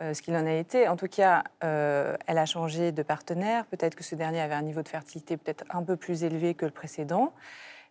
euh, 0.00 0.14
ce 0.14 0.22
qu'il 0.22 0.36
en 0.36 0.46
a 0.46 0.52
été. 0.52 0.86
En 0.86 0.94
tout 0.94 1.08
cas, 1.08 1.42
elle 1.60 2.38
a 2.38 2.46
changé 2.46 2.92
de 2.92 3.02
partenaire. 3.02 3.66
Peut-être 3.66 3.96
que 3.96 4.04
ce 4.04 4.14
dernier 4.14 4.40
avait 4.40 4.54
un 4.54 4.62
niveau 4.62 4.82
de 4.82 4.88
fertilité 4.88 5.36
peut-être 5.36 5.64
un 5.70 5.82
peu 5.82 5.96
plus 5.96 6.22
élevé 6.22 6.54
que 6.54 6.66
le 6.66 6.70
précédent 6.70 7.32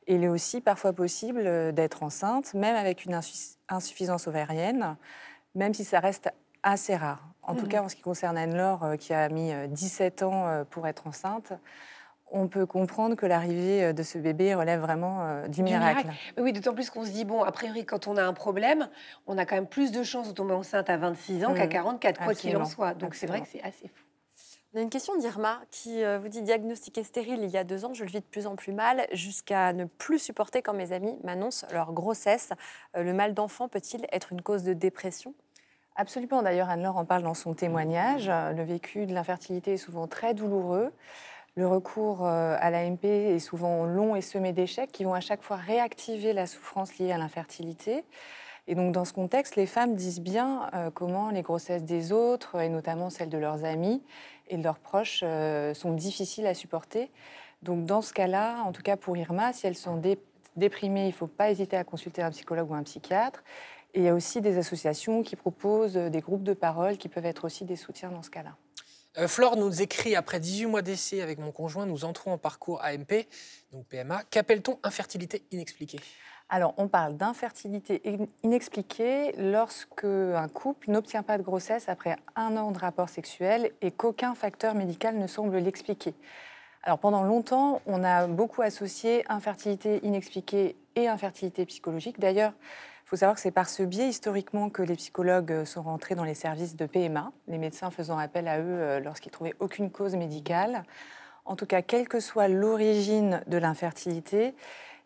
il 0.08 0.24
est 0.24 0.28
aussi 0.28 0.62
parfois 0.62 0.94
possible 0.94 1.44
euh, 1.46 1.72
d'être 1.72 2.04
enceinte, 2.04 2.54
même 2.54 2.76
avec 2.76 3.06
une 3.06 3.20
insuffisance 3.70 4.28
ovarienne, 4.28 4.96
même 5.56 5.74
si 5.74 5.84
ça 5.84 6.00
reste 6.00 6.32
assez 6.64 6.96
rare. 6.96 7.28
En 7.44 7.56
tout 7.56 7.68
cas, 7.68 7.82
en 7.82 7.90
ce 7.90 7.96
qui 7.96 8.04
concerne 8.04 8.38
Anne-Laure, 8.38 8.84
euh, 8.84 8.96
qui 8.96 9.14
a 9.14 9.28
mis 9.30 9.52
17 9.70 10.22
euh, 10.22 10.26
ans 10.26 10.66
pour 10.70 10.88
être 10.88 11.08
enceinte, 11.08 11.54
on 12.34 12.48
peut 12.48 12.66
comprendre 12.66 13.16
que 13.16 13.26
l'arrivée 13.26 13.92
de 13.92 14.04
ce 14.04 14.18
bébé 14.18 14.56
relève 14.56 14.80
vraiment 14.80 15.46
du, 15.50 15.64
miracle. 15.64 16.08
Oui, 16.38 16.54
d'autant 16.54 16.74
plus 16.74 16.90
qu'on 16.90 17.04
se 17.04 17.10
dit, 17.10 17.26
bon, 17.26 17.44
a 17.44 17.52
priori, 17.52 17.84
quand 17.84 18.08
on 18.08 18.16
a 18.16 18.24
un 18.24 18.32
problème, 18.32 18.88
on 19.28 19.38
a 19.38 19.46
quand 19.46 19.56
même 19.56 19.68
plus 19.68 19.92
de 19.92 20.02
chances 20.02 20.30
de 20.30 20.34
tomber 20.34 20.54
enceinte 20.54 20.90
à 20.90 20.96
26 20.96 21.44
ans 21.44 21.54
qu'à 21.54 21.68
44, 21.68 22.22
mmh. 22.22 22.24
quoi 22.24 22.34
qu'il 22.34 22.56
en 22.56 22.64
soit. 22.64 22.94
Donc 22.94 23.16
c'est 23.16 23.28
vrai 23.28 23.42
que 23.42 23.48
c'est 23.50 23.62
assez 23.64 23.90
fou. 23.90 24.11
On 24.74 24.80
a 24.80 24.82
une 24.82 24.90
question 24.90 25.18
d'Irma 25.18 25.60
qui 25.70 26.02
euh, 26.02 26.18
vous 26.18 26.30
dit 26.30 26.42
diagnostiqué 26.42 27.04
stérile 27.04 27.42
il 27.44 27.50
y 27.50 27.58
a 27.58 27.66
deux 27.66 27.84
ans, 27.84 27.94
je 27.94 28.06
le 28.06 28.10
vis 28.10 28.22
de 28.22 28.26
plus 28.26 28.48
en 28.48 28.56
plus 28.56 28.72
mal, 28.72 29.06
jusqu'à 29.12 29.74
ne 29.74 29.84
plus 29.84 30.18
supporter 30.18 30.62
quand 30.62 30.74
mes 30.74 30.94
amis 30.94 31.18
m'annoncent 31.26 31.68
leur 31.74 31.92
grossesse. 31.92 32.52
Euh, 32.96 33.04
le 33.04 33.12
mal 33.12 33.34
d'enfant 33.34 33.68
peut-il 33.68 34.08
être 34.14 34.32
une 34.32 34.42
cause 34.42 34.64
de 34.64 34.72
dépression? 34.72 35.34
Absolument. 35.98 36.42
D'ailleurs, 36.42 36.70
Anne-Laure 36.70 36.96
en 36.96 37.04
parle 37.04 37.24
dans 37.24 37.34
son 37.34 37.54
témoignage. 37.54 38.30
Le 38.30 38.64
vécu 38.64 39.06
de 39.06 39.14
l'infertilité 39.14 39.74
est 39.74 39.78
souvent 39.78 40.08
très 40.08 40.34
douloureux. 40.34 40.94
Le 41.56 41.68
recours 41.68 42.26
euh, 42.26 42.56
à 42.58 42.72
l'AMP 42.72 43.04
est 43.04 43.40
souvent 43.40 43.84
long 43.86 44.16
et 44.16 44.22
semé 44.22 44.54
d'échecs 44.54 44.94
qui 44.94 45.04
vont 45.04 45.14
à 45.14 45.20
chaque 45.20 45.44
fois 45.44 45.58
réactiver 45.58 46.32
la 46.32 46.48
souffrance 46.48 46.98
liée 46.98 47.12
à 47.12 47.18
l'infertilité. 47.18 48.06
Et 48.68 48.76
donc, 48.76 48.94
dans 48.94 49.06
ce 49.06 49.14
contexte, 49.14 49.56
les 49.56 49.66
femmes 49.66 49.96
disent 49.96 50.22
bien 50.22 50.70
comment 50.94 51.32
les 51.32 51.42
grossesses 51.42 51.84
des 51.84 52.12
autres, 52.12 52.60
et 52.62 52.70
notamment 52.70 53.10
celles 53.10 53.30
de 53.30 53.38
leurs 53.38 53.66
amis, 53.66 54.02
et 54.52 54.58
leurs 54.58 54.80
proches 54.80 55.22
euh, 55.24 55.74
sont 55.74 55.94
difficiles 55.94 56.46
à 56.46 56.54
supporter. 56.54 57.10
Donc 57.64 57.86
dans 57.86 58.02
ce 58.02 58.14
cas-là, 58.14 58.62
en 58.64 58.72
tout 58.72 58.82
cas 58.82 58.98
pour 58.98 59.18
Irma, 59.18 59.54
si 59.54 59.66
elles 59.66 59.76
sont 59.76 60.02
déprimées, 60.56 61.06
il 61.06 61.08
ne 61.08 61.14
faut 61.14 61.28
pas 61.28 61.50
hésiter 61.50 61.78
à 61.78 61.84
consulter 61.84 62.22
un 62.22 62.32
psychologue 62.32 62.70
ou 62.70 62.76
un 62.76 62.84
psychiatre. 62.84 63.44
Et 63.94 64.00
il 64.00 64.04
y 64.04 64.10
a 64.10 64.14
aussi 64.14 64.42
des 64.42 64.58
associations 64.58 65.24
qui 65.24 65.36
proposent 65.36 65.94
des 65.94 66.22
groupes 66.22 66.44
de 66.44 66.54
parole 66.54 66.98
qui 66.98 67.10
peuvent 67.10 67.26
être 67.26 67.46
aussi 67.46 67.66
des 67.66 67.76
soutiens 67.76 68.10
dans 68.10 68.24
ce 68.24 68.30
cas-là. 68.30 68.56
Euh, 69.18 69.28
Flore 69.28 69.58
nous 69.58 69.82
écrit 69.82 70.16
après 70.16 70.40
18 70.40 70.66
mois 70.68 70.82
d'essai 70.82 71.22
avec 71.22 71.40
mon 71.40 71.52
conjoint, 71.52 71.86
nous 71.86 72.06
entrons 72.06 72.32
en 72.32 72.38
parcours 72.38 72.82
AMP, 72.82 73.28
donc 73.74 73.86
PMA. 73.88 74.24
Qu'appelle-t-on 74.30 74.80
infertilité 74.84 75.44
inexpliquée? 75.52 76.00
Alors, 76.54 76.74
on 76.76 76.90
parle 76.90 77.16
d'infertilité 77.16 78.02
inexpliquée 78.44 79.34
lorsque 79.38 80.04
un 80.04 80.50
couple 80.50 80.92
n'obtient 80.92 81.24
pas 81.24 81.38
de 81.38 81.44
grossesse 81.44 81.88
après 81.88 82.18
un 82.36 82.58
an 82.58 82.72
de 82.72 82.78
rapport 82.78 83.08
sexuel 83.08 83.72
et 83.82 83.90
qu'aucun 83.90 84.36
facteur 84.36 84.76
médical 84.76 85.18
ne 85.18 85.28
semble 85.28 85.58
l'expliquer. 85.60 86.14
Alors, 86.84 87.00
pendant 87.00 87.24
longtemps, 87.24 87.82
on 87.86 88.04
a 88.04 88.28
beaucoup 88.28 88.64
associé 88.64 89.24
infertilité 89.30 90.02
inexpliquée 90.04 90.76
et 90.98 91.08
infertilité 91.08 91.66
psychologique. 91.66 92.20
D'ailleurs, 92.20 92.52
il 93.06 93.08
faut 93.08 93.16
savoir 93.16 93.36
que 93.36 93.42
c'est 93.42 93.52
par 93.52 93.70
ce 93.70 93.84
biais 93.84 94.10
historiquement 94.10 94.70
que 94.70 94.82
les 94.82 94.96
psychologues 94.96 95.64
sont 95.64 95.84
rentrés 95.84 96.16
dans 96.16 96.26
les 96.26 96.34
services 96.34 96.76
de 96.76 96.86
PMA, 96.86 97.32
les 97.48 97.60
médecins 97.60 97.92
faisant 97.92 98.18
appel 98.18 98.50
à 98.50 98.60
eux 98.60 98.66
euh, 98.66 99.00
lorsqu'ils 99.00 99.32
trouvaient 99.32 99.56
aucune 99.62 99.90
cause 99.90 100.18
médicale. 100.18 100.84
En 101.46 101.56
tout 101.56 101.66
cas, 101.66 101.82
quelle 101.82 102.10
que 102.10 102.20
soit 102.20 102.50
l'origine 102.50 103.42
de 103.48 103.58
l'infertilité, 103.58 104.54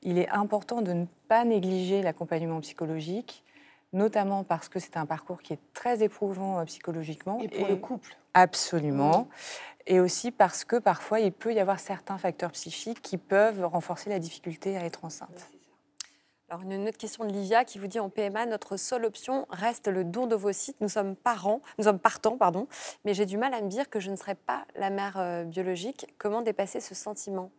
il 0.05 0.19
est 0.19 0.29
important 0.29 0.81
de 0.81 0.93
ne 0.93 1.05
pas 1.27 1.43
négliger 1.43 2.01
l'accompagnement 2.01 2.61
psychologique, 2.61 3.43
notamment 3.91 4.43
parce 4.43 4.69
que 4.69 4.79
c'est 4.79 4.97
un 4.97 5.05
parcours 5.05 5.41
qui 5.41 5.53
est 5.53 5.59
très 5.73 6.03
éprouvant 6.03 6.59
euh, 6.59 6.65
psychologiquement. 6.65 7.39
Et 7.41 7.49
pour 7.49 7.67
le 7.67 7.75
couple. 7.75 8.15
Absolument. 8.33 9.27
Et 9.87 9.99
aussi 9.99 10.31
parce 10.31 10.63
que 10.63 10.77
parfois, 10.77 11.19
il 11.19 11.31
peut 11.31 11.53
y 11.53 11.59
avoir 11.59 11.79
certains 11.79 12.17
facteurs 12.17 12.51
psychiques 12.51 13.01
qui 13.01 13.17
peuvent 13.17 13.65
renforcer 13.65 14.09
la 14.09 14.19
difficulté 14.19 14.77
à 14.77 14.85
être 14.85 15.03
enceinte. 15.05 15.49
Alors 16.49 16.61
une 16.61 16.87
autre 16.87 16.97
question 16.97 17.25
de 17.25 17.31
Livia 17.31 17.65
qui 17.65 17.79
vous 17.79 17.87
dit 17.87 17.99
en 17.99 18.09
PMA, 18.09 18.45
notre 18.45 18.77
seule 18.77 19.05
option 19.05 19.47
reste 19.49 19.87
le 19.87 20.03
don 20.03 20.27
d'ovocytes. 20.27 20.79
Nous 20.79 20.89
sommes 20.89 21.15
parents, 21.15 21.61
nous 21.79 21.85
sommes 21.85 21.97
partants, 21.97 22.37
pardon, 22.37 22.67
mais 23.03 23.15
j'ai 23.15 23.25
du 23.25 23.37
mal 23.37 23.53
à 23.55 23.61
me 23.61 23.67
dire 23.67 23.89
que 23.89 23.99
je 23.99 24.11
ne 24.11 24.15
serai 24.15 24.35
pas 24.35 24.65
la 24.75 24.91
mère 24.91 25.17
euh, 25.17 25.43
biologique. 25.43 26.05
Comment 26.19 26.43
dépasser 26.43 26.81
ce 26.81 26.93
sentiment? 26.93 27.49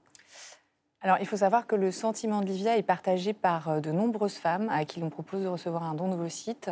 Alors, 1.03 1.19
il 1.21 1.27
faut 1.27 1.37
savoir 1.37 1.67
que 1.67 1.77
le 1.77 1.93
sentiment 1.93 2.41
de 2.41 2.47
Livia 2.47 2.79
est 2.79 2.83
partagé 2.83 3.33
par 3.33 3.69
euh, 3.69 3.81
de 3.81 3.93
nombreuses 3.93 4.37
femmes 4.37 4.69
à 4.71 4.85
qui 4.85 4.99
l'on 5.01 5.11
propose 5.11 5.43
de 5.43 5.49
recevoir 5.49 5.83
un 5.85 5.95
don 5.95 6.09
d'ovocytes. 6.09 6.71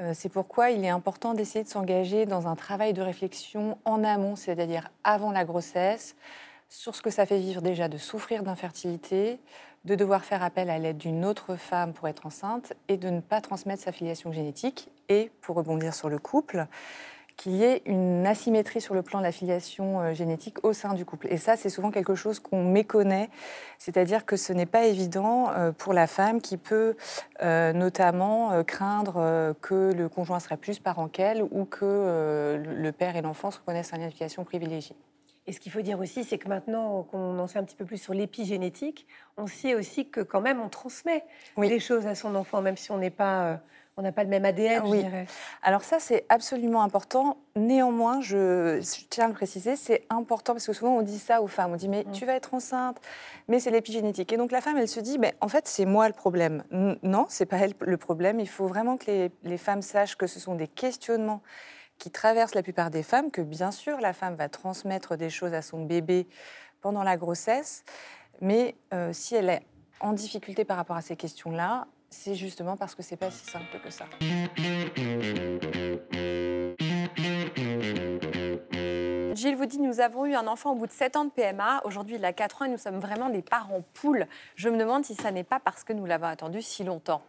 Euh, 0.00 0.12
c'est 0.14 0.28
pourquoi 0.28 0.70
il 0.70 0.84
est 0.84 0.88
important 0.90 1.34
d'essayer 1.34 1.64
de 1.64 1.68
s'engager 1.68 2.26
dans 2.26 2.46
un 2.46 2.56
travail 2.56 2.92
de 2.92 3.02
réflexion 3.02 3.78
en 3.84 4.04
amont, 4.04 4.36
c'est-à-dire 4.36 4.90
avant 5.04 5.32
la 5.32 5.44
grossesse, 5.44 6.16
sur 6.68 6.94
ce 6.94 7.02
que 7.02 7.10
ça 7.10 7.26
fait 7.26 7.38
vivre 7.38 7.62
déjà 7.62 7.88
de 7.88 7.96
souffrir 7.96 8.42
d'infertilité, 8.42 9.40
de 9.84 9.94
devoir 9.94 10.24
faire 10.24 10.42
appel 10.42 10.68
à 10.68 10.78
l'aide 10.78 10.98
d'une 10.98 11.24
autre 11.24 11.56
femme 11.56 11.94
pour 11.94 12.08
être 12.08 12.26
enceinte 12.26 12.74
et 12.88 12.96
de 12.96 13.08
ne 13.08 13.20
pas 13.20 13.40
transmettre 13.40 13.82
sa 13.82 13.92
filiation 13.92 14.32
génétique. 14.32 14.90
Et, 15.08 15.30
pour 15.40 15.56
rebondir 15.56 15.94
sur 15.94 16.10
le 16.10 16.18
couple, 16.18 16.66
qu'il 17.38 17.54
y 17.54 17.62
ait 17.62 17.82
une 17.86 18.26
asymétrie 18.26 18.80
sur 18.80 18.94
le 18.94 19.02
plan 19.02 19.20
de 19.20 19.24
la 19.24 19.32
filiation 19.32 20.00
euh, 20.00 20.12
génétique 20.12 20.62
au 20.64 20.72
sein 20.72 20.92
du 20.92 21.04
couple. 21.04 21.28
Et 21.30 21.38
ça, 21.38 21.56
c'est 21.56 21.70
souvent 21.70 21.90
quelque 21.90 22.16
chose 22.16 22.40
qu'on 22.40 22.64
méconnaît, 22.64 23.30
c'est-à-dire 23.78 24.26
que 24.26 24.36
ce 24.36 24.52
n'est 24.52 24.66
pas 24.66 24.84
évident 24.84 25.50
euh, 25.50 25.70
pour 25.70 25.92
la 25.94 26.08
femme 26.08 26.42
qui 26.42 26.56
peut 26.56 26.96
euh, 27.40 27.72
notamment 27.72 28.64
craindre 28.64 29.54
que 29.62 29.92
le 29.92 30.08
conjoint 30.08 30.40
serait 30.40 30.56
plus 30.56 30.80
parent 30.80 31.06
qu'elle 31.06 31.42
ou 31.42 31.64
que 31.64 32.58
le 32.60 32.90
père 32.90 33.14
et 33.14 33.22
l'enfant 33.22 33.52
se 33.52 33.58
reconnaissent 33.58 33.92
un 33.92 33.98
lien 33.98 34.08
de 34.08 34.12
filiation 34.12 34.44
privilégié. 34.44 34.96
Et 35.46 35.52
ce 35.52 35.60
qu'il 35.60 35.70
faut 35.70 35.80
dire 35.80 35.98
aussi, 36.00 36.24
c'est 36.24 36.38
que 36.38 36.48
maintenant 36.48 37.04
qu'on 37.04 37.38
en 37.38 37.46
sait 37.46 37.58
un 37.58 37.64
petit 37.64 37.76
peu 37.76 37.84
plus 37.84 37.98
sur 37.98 38.14
l'épigénétique, 38.14 39.06
on 39.36 39.46
sait 39.46 39.74
aussi 39.74 40.10
que 40.10 40.20
quand 40.20 40.40
même 40.40 40.60
on 40.60 40.68
transmet 40.68 41.24
oui. 41.56 41.68
des 41.68 41.78
choses 41.78 42.06
à 42.06 42.14
son 42.14 42.34
enfant, 42.34 42.60
même 42.60 42.76
si 42.76 42.90
on 42.90 42.98
n'est 42.98 43.10
pas, 43.10 43.60
on 43.98 44.02
n'a 44.02 44.12
pas 44.12 44.22
le 44.22 44.30
même 44.30 44.44
ADN. 44.44 44.84
Oui. 44.86 45.04
Alors 45.60 45.82
ça, 45.82 45.98
c'est 45.98 46.24
absolument 46.28 46.82
important. 46.82 47.36
Néanmoins, 47.56 48.20
je, 48.20 48.80
tiens 49.10 49.24
à 49.24 49.28
le 49.28 49.34
préciser, 49.34 49.74
c'est 49.74 50.06
important 50.08 50.52
parce 50.54 50.66
que 50.66 50.72
souvent 50.72 50.96
on 50.96 51.02
dit 51.02 51.18
ça 51.18 51.42
aux 51.42 51.48
femmes. 51.48 51.72
On 51.72 51.76
dit 51.76 51.88
mais 51.88 52.04
mm. 52.06 52.12
tu 52.12 52.24
vas 52.24 52.34
être 52.34 52.54
enceinte, 52.54 52.98
mais 53.48 53.58
c'est 53.58 53.72
l'épigénétique. 53.72 54.32
Et 54.32 54.36
donc 54.36 54.52
la 54.52 54.60
femme, 54.60 54.78
elle 54.78 54.88
se 54.88 55.00
dit, 55.00 55.18
ben, 55.18 55.32
en 55.40 55.48
fait, 55.48 55.66
c'est 55.66 55.84
moi 55.84 56.06
le 56.06 56.14
problème. 56.14 56.62
Non, 57.02 57.26
c'est 57.28 57.46
pas 57.46 57.58
elle 57.58 57.74
le 57.80 57.96
problème. 57.96 58.38
Il 58.38 58.48
faut 58.48 58.68
vraiment 58.68 58.96
que 58.96 59.06
les, 59.06 59.32
les 59.42 59.58
femmes 59.58 59.82
sachent 59.82 60.16
que 60.16 60.28
ce 60.28 60.38
sont 60.38 60.54
des 60.54 60.68
questionnements 60.68 61.42
qui 61.98 62.12
traverse 62.12 62.54
la 62.54 62.62
plupart 62.62 62.90
des 62.90 63.02
femmes, 63.02 63.32
que 63.32 63.42
bien 63.42 63.72
sûr 63.72 64.00
la 64.00 64.12
femme 64.12 64.36
va 64.36 64.48
transmettre 64.48 65.16
des 65.16 65.30
choses 65.30 65.52
à 65.54 65.62
son 65.62 65.84
bébé 65.84 66.28
pendant 66.80 67.02
la 67.02 67.16
grossesse, 67.16 67.82
mais 68.40 68.76
euh, 68.94 69.12
si 69.12 69.34
elle 69.34 69.50
est 69.50 69.62
en 70.00 70.12
difficulté 70.12 70.64
par 70.64 70.76
rapport 70.76 70.96
à 70.96 71.02
ces 71.02 71.16
questions-là, 71.16 71.88
c'est 72.10 72.34
justement 72.34 72.76
parce 72.76 72.94
que 72.94 73.02
c'est 73.02 73.16
pas 73.16 73.30
si 73.30 73.44
simple 73.44 73.78
que 73.82 73.90
ça. 73.90 74.06
Gilles 79.34 79.56
vous 79.56 79.66
dit 79.66 79.78
nous 79.78 80.00
avons 80.00 80.26
eu 80.26 80.34
un 80.34 80.46
enfant 80.46 80.72
au 80.72 80.74
bout 80.74 80.86
de 80.86 80.92
7 80.92 81.16
ans 81.16 81.24
de 81.24 81.30
PMA. 81.30 81.82
Aujourd'hui, 81.84 82.16
il 82.16 82.24
a 82.24 82.32
4 82.32 82.62
ans 82.62 82.64
et 82.64 82.68
nous 82.68 82.78
sommes 82.78 82.98
vraiment 82.98 83.28
des 83.28 83.42
parents 83.42 83.84
poules. 83.94 84.26
Je 84.56 84.68
me 84.68 84.76
demande 84.76 85.04
si 85.04 85.14
ça 85.14 85.30
n'est 85.30 85.44
pas 85.44 85.60
parce 85.60 85.84
que 85.84 85.92
nous 85.92 86.06
l'avons 86.06 86.26
attendu 86.26 86.60
si 86.60 86.82
longtemps. 86.82 87.22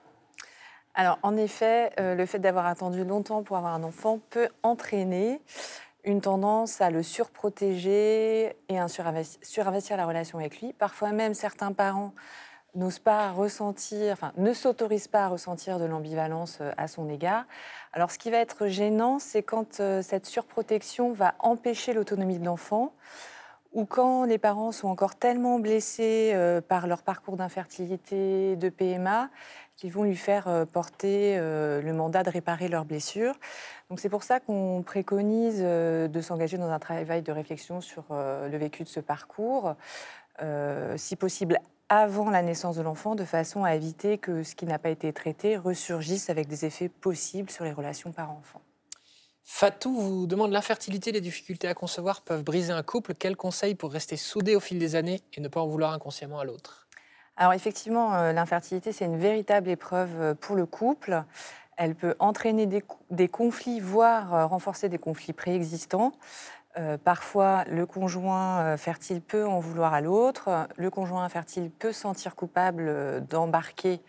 Alors, 0.95 1.19
en 1.21 1.37
effet, 1.37 1.91
euh, 1.99 2.15
le 2.15 2.25
fait 2.25 2.39
d'avoir 2.39 2.65
attendu 2.65 3.05
longtemps 3.05 3.43
pour 3.43 3.57
avoir 3.57 3.73
un 3.73 3.83
enfant 3.83 4.19
peut 4.31 4.49
entraîner 4.63 5.39
une 6.03 6.21
tendance 6.21 6.81
à 6.81 6.89
le 6.89 7.03
surprotéger 7.03 8.55
et 8.69 8.79
à 8.79 8.87
surinvestir 8.87 9.97
la 9.97 10.05
relation 10.05 10.39
avec 10.39 10.61
lui. 10.61 10.73
Parfois 10.73 11.11
même, 11.11 11.33
certains 11.33 11.73
parents 11.73 12.13
n'osent 12.75 12.99
pas 12.99 13.31
ressentir, 13.31 14.13
enfin, 14.13 14.31
ne 14.37 14.53
s'autorisent 14.53 15.07
pas 15.07 15.25
à 15.25 15.27
ressentir 15.27 15.79
de 15.79 15.85
l'ambivalence 15.85 16.59
euh, 16.61 16.71
à 16.77 16.87
son 16.87 17.09
égard. 17.09 17.45
Alors, 17.93 18.11
ce 18.11 18.17
qui 18.17 18.31
va 18.31 18.37
être 18.37 18.67
gênant, 18.67 19.19
c'est 19.19 19.43
quand 19.43 19.79
euh, 19.79 20.01
cette 20.01 20.25
surprotection 20.25 21.11
va 21.11 21.35
empêcher 21.39 21.93
l'autonomie 21.93 22.39
de 22.39 22.45
l'enfant 22.45 22.93
ou 23.71 23.85
quand 23.85 24.23
les 24.23 24.39
parents 24.39 24.71
sont 24.71 24.87
encore 24.87 25.15
tellement 25.15 25.59
blessés 25.59 26.35
par 26.67 26.87
leur 26.87 27.03
parcours 27.03 27.37
d'infertilité, 27.37 28.55
de 28.55 28.67
PMA, 28.67 29.29
qui 29.79 29.89
vont 29.89 30.03
lui 30.03 30.17
faire 30.17 30.49
euh, 30.49 30.65
porter 30.65 31.37
euh, 31.37 31.81
le 31.81 31.93
mandat 31.93 32.23
de 32.23 32.29
réparer 32.29 32.67
leurs 32.67 32.83
blessures. 32.83 33.35
Donc 33.89 34.01
c'est 34.01 34.09
pour 34.09 34.23
ça 34.23 34.41
qu'on 34.41 34.83
préconise 34.85 35.61
euh, 35.61 36.09
de 36.09 36.19
s'engager 36.19 36.57
dans 36.57 36.69
un 36.69 36.79
travail 36.79 37.21
de 37.21 37.31
réflexion 37.31 37.79
sur 37.79 38.03
le 38.09 38.57
vécu 38.57 38.83
de 38.83 38.89
ce 38.89 38.99
parcours, 38.99 39.75
si 40.95 41.15
possible 41.15 41.59
avant 41.89 42.29
la 42.29 42.41
naissance 42.41 42.75
de 42.75 42.81
l'enfant, 42.81 43.15
de 43.15 43.25
façon 43.25 43.63
à 43.63 43.75
éviter 43.75 44.17
que 44.17 44.43
ce 44.43 44.55
qui 44.55 44.65
n'a 44.65 44.79
pas 44.79 44.89
été 44.89 45.11
traité 45.11 45.57
ressurgisse 45.57 46.29
avec 46.29 46.47
des 46.47 46.65
effets 46.65 46.89
possibles 46.89 47.49
sur 47.49 47.65
les 47.65 47.73
relations 47.73 48.11
parents-enfants. 48.11 48.61
Fatou 49.43 49.99
vous 49.99 50.27
demande 50.27 50.51
l'infertilité, 50.51 51.11
les 51.11 51.21
difficultés 51.21 51.67
à 51.67 51.73
concevoir 51.73 52.21
peuvent 52.21 52.43
briser 52.43 52.71
un 52.71 52.83
couple. 52.83 53.15
Quels 53.15 53.35
conseils 53.35 53.73
pour 53.73 53.91
rester 53.91 54.15
soudé 54.15 54.55
au 54.55 54.59
fil 54.59 54.77
des 54.77 54.95
années 54.95 55.21
et 55.33 55.41
ne 55.41 55.47
pas 55.47 55.59
en 55.59 55.67
vouloir 55.67 55.91
inconsciemment 55.91 56.39
à 56.39 56.45
l'autre? 56.45 56.87
Alors 57.35 57.53
effectivement, 57.53 58.13
euh, 58.13 58.31
l'infertilité, 58.31 58.91
c'est 58.91 59.05
une 59.05 59.17
véritable 59.17 59.69
épreuve 59.69 60.11
euh, 60.19 60.33
pour 60.35 60.55
le 60.55 60.67
couple. 60.67 61.23
Elle 61.77 61.95
peut 61.95 62.13
entraîner 62.19 62.67
des, 62.67 63.27
conflits, 63.27 63.79
voire 63.79 64.35
euh, 64.35 64.45
renforcer 64.45 64.87
des 64.87 64.97
conflits 64.97 65.33
préexistants. 65.33 66.11
Parfois, 67.03 67.63
le 67.69 67.85
conjoint 67.85 68.77
fertile 68.77 69.21
peut 69.21 69.45
en 69.45 69.59
vouloir 69.59 69.93
à 69.93 70.01
l'autre. 70.01 70.67
Le 70.77 70.89
conjoint 70.89 71.23
infertile 71.23 71.71
peut 71.71 71.91
se 71.91 72.01
sentir 72.01 72.35
coupable 72.35 73.25
d'embarquer 73.27 74.01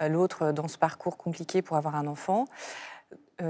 l'autre 0.00 0.52
dans 0.52 0.68
ce 0.68 0.78
parcours 0.78 1.16
compliqué 1.16 1.62
pour 1.62 1.76
avoir 1.76 1.94
un 1.96 2.06
enfant. 2.06 2.46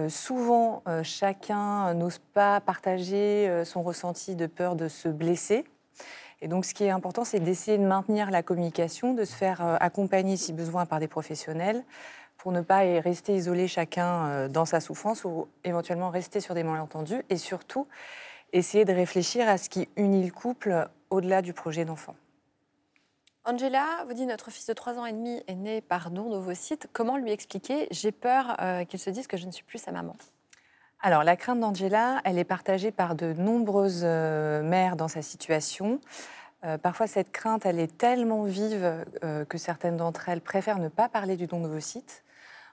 souvent, 0.09 0.83
chacun 1.03 1.95
n'ose 1.95 2.19
pas 2.19 2.61
partager 2.61 3.63
son 3.65 3.83
ressenti 3.83 4.35
de 4.35 4.47
peur 4.47 4.75
de 4.75 4.89
se 4.89 5.09
blesser. 5.09 5.65
Et 6.43 6.49
donc, 6.49 6.65
ce 6.65 6.75
qui 6.75 6.85
est 6.85 6.91
important, 6.91 7.25
c'est 7.25 7.41
d'essayer 7.41 7.79
de 7.79 7.87
maintenir 7.87 8.31
la 8.31 8.43
communication, 8.43 9.15
de 9.15 9.25
se 9.25 9.35
faire 9.35 9.65
euh, 9.65 9.77
accompagner 9.81 10.37
si 10.37 10.53
besoin 10.53 10.85
par 10.85 11.01
des 11.01 11.09
professionnels 11.09 11.83
pour 12.37 12.53
ne 12.53 12.61
pas 12.61 12.81
rester 13.01 13.35
isolé 13.35 13.67
chacun 13.67 14.27
euh, 14.27 14.49
dans 14.49 14.67
sa 14.67 14.81
souffrance 14.81 15.25
ou 15.25 15.49
éventuellement 15.65 16.11
rester 16.11 16.41
sur 16.41 16.55
des 16.55 16.63
malentendus 16.63 17.23
et 17.31 17.39
surtout 17.39 17.87
essayer 18.53 18.85
de 18.85 18.93
réfléchir 18.93 19.49
à 19.49 19.59
ce 19.59 19.69
qui 19.69 19.89
unit 19.97 20.25
le 20.25 20.33
couple 20.33 20.89
au-delà 21.11 21.43
du 21.43 21.53
projet 21.53 21.85
d'enfant. 21.85 22.17
Angela 23.49 24.05
vous 24.09 24.15
dit 24.15 24.27
notre 24.27 24.51
fils 24.51 24.67
de 24.67 24.73
3 24.73 24.99
ans 24.99 25.07
et 25.07 25.13
demi 25.13 25.41
est 25.47 25.55
né 25.55 25.81
par 25.81 26.11
don 26.11 26.31
d'ovocytes. 26.31 26.89
Comment 26.93 27.17
lui 27.17 27.31
expliquer 27.31 27.87
J'ai 27.93 28.11
peur 28.11 28.57
euh, 28.61 28.85
qu'il 28.85 28.99
se 28.99 29.09
dise 29.09 29.29
que 29.29 29.37
je 29.37 29.47
ne 29.47 29.53
suis 29.53 29.63
plus 29.63 29.79
sa 29.79 29.93
maman. 29.93 30.17
Alors, 31.01 31.23
la 31.23 31.37
crainte 31.37 31.61
d'Angela, 31.61 32.21
elle 32.25 32.39
est 32.39 32.45
partagée 32.45 32.91
par 32.91 33.15
de 33.15 33.35
nombreuses 33.35 34.03
euh, 34.03 34.63
mères 34.65 34.97
dans 34.97 35.07
sa 35.07 35.23
situation. 35.23 36.01
Euh, 36.65 36.77
parfois, 36.77 37.07
cette 37.07 37.31
crainte, 37.31 37.67
elle 37.67 37.79
est 37.79 37.97
tellement 37.97 38.43
vive 38.43 39.05
que 39.49 39.59
certaines 39.59 39.97
d'entre 39.97 40.29
elles 40.29 40.41
préfèrent 40.41 40.81
ne 40.81 40.89
pas 40.89 41.09
parler 41.09 41.37
du 41.37 41.47
don 41.47 41.61
d'ovocytes. 41.61 42.25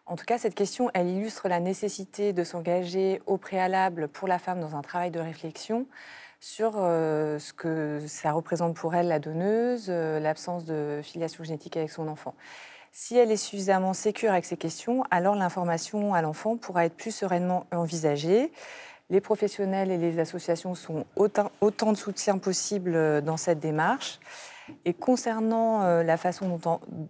En 0.05 0.15
tout 0.15 0.25
cas, 0.25 0.37
cette 0.37 0.55
question, 0.55 0.89
elle 0.93 1.07
illustre 1.07 1.47
la 1.47 1.59
nécessité 1.59 2.33
de 2.33 2.43
s'engager 2.43 3.21
au 3.25 3.37
préalable 3.37 4.07
pour 4.07 4.27
la 4.27 4.39
femme 4.39 4.59
dans 4.59 4.75
un 4.75 4.81
travail 4.81 5.11
de 5.11 5.19
réflexion 5.19 5.85
sur 6.41 6.73
ce 6.73 7.53
que 7.53 8.01
ça 8.05 8.33
représente 8.33 8.75
pour 8.75 8.93
elle 8.95 9.07
la 9.07 9.19
donneuse, 9.19 9.87
l'absence 9.89 10.65
de 10.65 10.99
filiation 11.01 11.45
génétique 11.45 11.77
avec 11.77 11.89
son 11.89 12.09
enfant. 12.09 12.35
Si 12.95 13.17
elle 13.17 13.31
est 13.31 13.37
suffisamment 13.37 13.93
sécure 13.93 14.31
avec 14.31 14.45
ces 14.45 14.55
questions, 14.55 15.03
alors 15.09 15.33
l'information 15.33 16.13
à 16.13 16.21
l'enfant 16.21 16.57
pourra 16.57 16.85
être 16.85 16.95
plus 16.95 17.09
sereinement 17.09 17.65
envisagée. 17.71 18.51
Les 19.09 19.19
professionnels 19.19 19.89
et 19.89 19.97
les 19.97 20.19
associations 20.19 20.75
sont 20.75 21.05
autant, 21.15 21.51
autant 21.59 21.91
de 21.91 21.97
soutien 21.97 22.37
possible 22.37 22.95
euh, 22.95 23.19
dans 23.19 23.35
cette 23.35 23.59
démarche. 23.59 24.19
Et 24.85 24.93
concernant 24.93 25.83
euh, 25.83 26.03
la 26.03 26.17
façon 26.17 26.59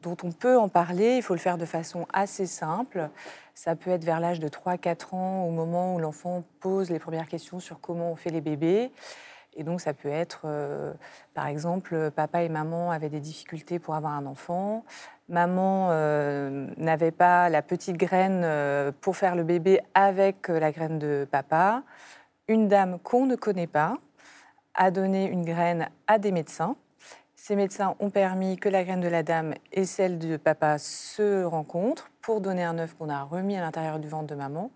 dont 0.02 0.18
on, 0.24 0.32
peut 0.32 0.58
en 0.58 0.70
parler, 0.70 1.18
il 1.18 1.22
faut 1.22 1.34
le 1.34 1.40
faire 1.40 1.58
de 1.58 1.66
façon 1.66 2.08
assez 2.12 2.46
simple. 2.46 3.10
Ça 3.54 3.76
peut 3.76 3.92
être 3.92 4.04
vers 4.04 4.20
l'âge 4.20 4.40
de 4.40 4.48
3-4 4.48 5.16
ans, 5.16 5.44
au 5.46 5.52
moment 5.52 5.96
où 5.96 6.00
l'enfant 6.00 6.42
pose 6.60 6.90
les 6.90 7.00
premières 7.00 7.28
questions 7.28 7.60
sur 7.60 7.80
comment 7.80 8.12
on 8.12 8.16
fait 8.16 8.32
les 8.32 8.42
bébés. 8.42 8.92
Et 9.56 9.64
donc 9.64 9.82
ça 9.82 9.94
peut 9.94 10.10
être, 10.10 10.42
euh, 10.46 10.94
par 11.34 11.48
exemple, 11.48 12.12
papa 12.12 12.44
et 12.44 12.50
maman 12.50 12.92
avaient 12.92 13.10
des 13.10 13.20
difficultés 13.20 13.80
pour 13.80 13.96
avoir 13.96 14.14
un 14.14 14.26
enfant. 14.26 14.84
maman 15.30 15.90
euh, 15.92 16.68
n'avait 16.78 17.12
pas 17.12 17.50
la 17.50 17.62
petite 17.62 17.98
graine 17.98 18.42
euh, 18.44 18.92
pour 19.02 19.16
faire 19.16 19.36
le 19.36 19.44
bébé 19.44 19.80
avec 19.94 20.50
euh, 20.50 20.60
la 20.60 20.72
graine 20.72 21.00
de 21.00 21.28
papa. 21.30 21.84
Une 22.48 22.68
dame 22.68 23.00
qu'on 23.00 23.26
ne 23.26 23.36
connaît 23.36 23.68
pas 23.68 23.98
a 24.76 24.92
donné 24.92 25.26
une 25.26 25.46
graine 25.46 25.90
à 26.08 26.18
des 26.18 26.32
médecins. 26.32 26.76
Ces 27.46 27.58
médecins 27.58 27.98
ont 28.00 28.10
permis 28.10 28.56
que 28.56 28.70
la 28.70 28.86
graine 28.86 29.02
de 29.02 29.10
la 29.10 29.22
dame 29.22 29.54
et 29.74 29.84
celle 29.84 30.18
de 30.18 30.38
papa 30.38 30.78
se 30.78 31.44
rencontrent 31.44 32.10
pour 32.22 32.40
donner 32.40 32.64
un 32.64 32.80
œuf 32.80 32.94
qu'on 32.94 33.10
a 33.10 33.22
remis 33.22 33.58
à 33.58 33.60
l'intérieur 33.60 34.00
du 34.00 34.08
ventre 34.08 34.28
de 34.28 34.36
maman 34.36 34.72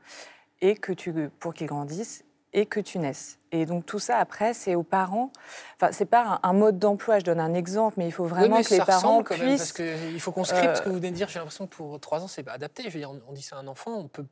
et 0.59 0.75
que 0.75 0.91
tu, 0.91 1.13
pour 1.39 1.53
qu'il 1.53 1.67
grandisse 1.67 2.25
et 2.51 2.65
que 2.65 2.81
tu 2.81 2.99
naisses. 2.99 3.39
Et 3.53 3.65
donc 3.65 3.85
tout 3.85 3.99
ça, 3.99 4.17
après, 4.17 4.53
c'est 4.53 4.75
aux 4.75 4.83
parents. 4.83 5.31
Enfin, 5.77 5.93
c'est 5.93 6.07
pas 6.07 6.41
un, 6.43 6.51
mode 6.51 6.77
d'emploi, 6.77 7.19
je 7.19 7.23
donne 7.23 7.39
un 7.39 7.53
exemple, 7.53 7.95
mais 7.99 8.05
il 8.05 8.11
faut 8.11 8.25
vraiment 8.25 8.61
que 8.61 8.73
les 8.73 8.79
parents 8.79 9.23
puissent... 9.23 9.39
Même, 9.39 9.57
parce 9.57 9.71
qu'il 9.71 10.19
faut 10.19 10.33
qu'on 10.33 10.43
scripte 10.43 10.75
ce 10.75 10.81
que 10.81 10.89
vous 10.89 10.95
venez 10.95 11.11
de 11.11 11.15
dire. 11.15 11.29
J'ai 11.29 11.39
l'impression 11.39 11.67
que 11.67 11.73
pour 11.73 11.97
trois 12.01 12.21
ans, 12.21 12.27
c'est 12.27 12.43
pas 12.43 12.51
adapté. 12.51 12.83
Je 12.83 12.89
veux 12.89 12.99
dire, 12.99 13.13
on 13.29 13.31
dit 13.31 13.43
ça 13.43 13.55
à 13.55 13.59
un 13.59 13.67
enfant, 13.67 13.93
on 13.93 14.07
peut... 14.09 14.25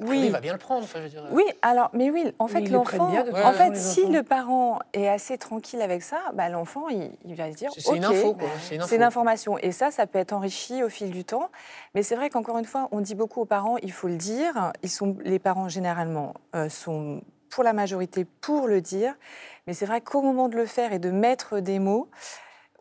oui. 0.00 0.22
il 0.26 0.32
va 0.32 0.40
bien 0.40 0.52
le 0.52 0.58
prendre. 0.58 0.84
Enfin, 0.84 0.98
je 0.98 1.04
veux 1.04 1.08
dire... 1.08 1.24
Oui, 1.30 1.44
alors, 1.62 1.90
mais 1.92 2.10
oui, 2.10 2.32
en 2.38 2.48
fait, 2.48 2.60
l'enfant... 2.68 3.10
En 3.44 3.52
fait, 3.52 3.76
si 3.76 4.06
le 4.06 4.22
parent 4.22 4.78
est 4.92 5.08
assez 5.08 5.38
tranquille 5.38 5.82
avec 5.82 6.02
ça, 6.02 6.18
bah, 6.34 6.48
l'enfant, 6.48 6.88
il, 6.88 7.34
va 7.34 7.50
se 7.50 7.56
dire... 7.56 7.70
C'est 7.76 7.96
une 7.96 8.04
info, 8.04 8.34
quoi. 8.34 8.48
C'est 8.60 8.96
une, 8.96 9.02
information. 9.02 9.58
Et 9.58 9.72
ça, 9.72 9.90
ça 9.90 10.06
peut 10.06 10.18
être 10.18 10.32
enrichi 10.32 10.82
au 10.82 10.88
fil 10.88 11.10
du 11.10 11.24
temps. 11.24 11.50
Mais 11.94 12.02
c'est 12.02 12.16
vrai 12.16 12.30
qu'encore 12.30 12.58
une 12.58 12.64
fois, 12.64 12.88
on 12.92 13.00
dit 13.00 13.14
beaucoup 13.14 13.40
aux 13.40 13.46
parents, 13.46 13.76
il 13.78 13.92
faut 13.92 14.08
le 14.08 14.16
dire. 14.16 14.72
Ils 14.82 14.90
sont, 14.90 15.16
les 15.24 15.38
parents, 15.38 15.68
généralement, 15.68 16.34
euh, 16.54 16.68
sont 16.68 17.22
pour 17.48 17.64
la 17.64 17.72
majorité 17.72 18.26
pour 18.40 18.68
le 18.68 18.80
dire, 18.80 19.14
mais 19.66 19.74
c'est 19.74 19.86
vrai 19.86 20.00
qu'au 20.00 20.22
moment 20.22 20.48
de 20.48 20.56
le 20.56 20.66
faire 20.66 20.92
et 20.92 20.98
de 20.98 21.10
mettre 21.10 21.60
des 21.60 21.78
mots, 21.78 22.08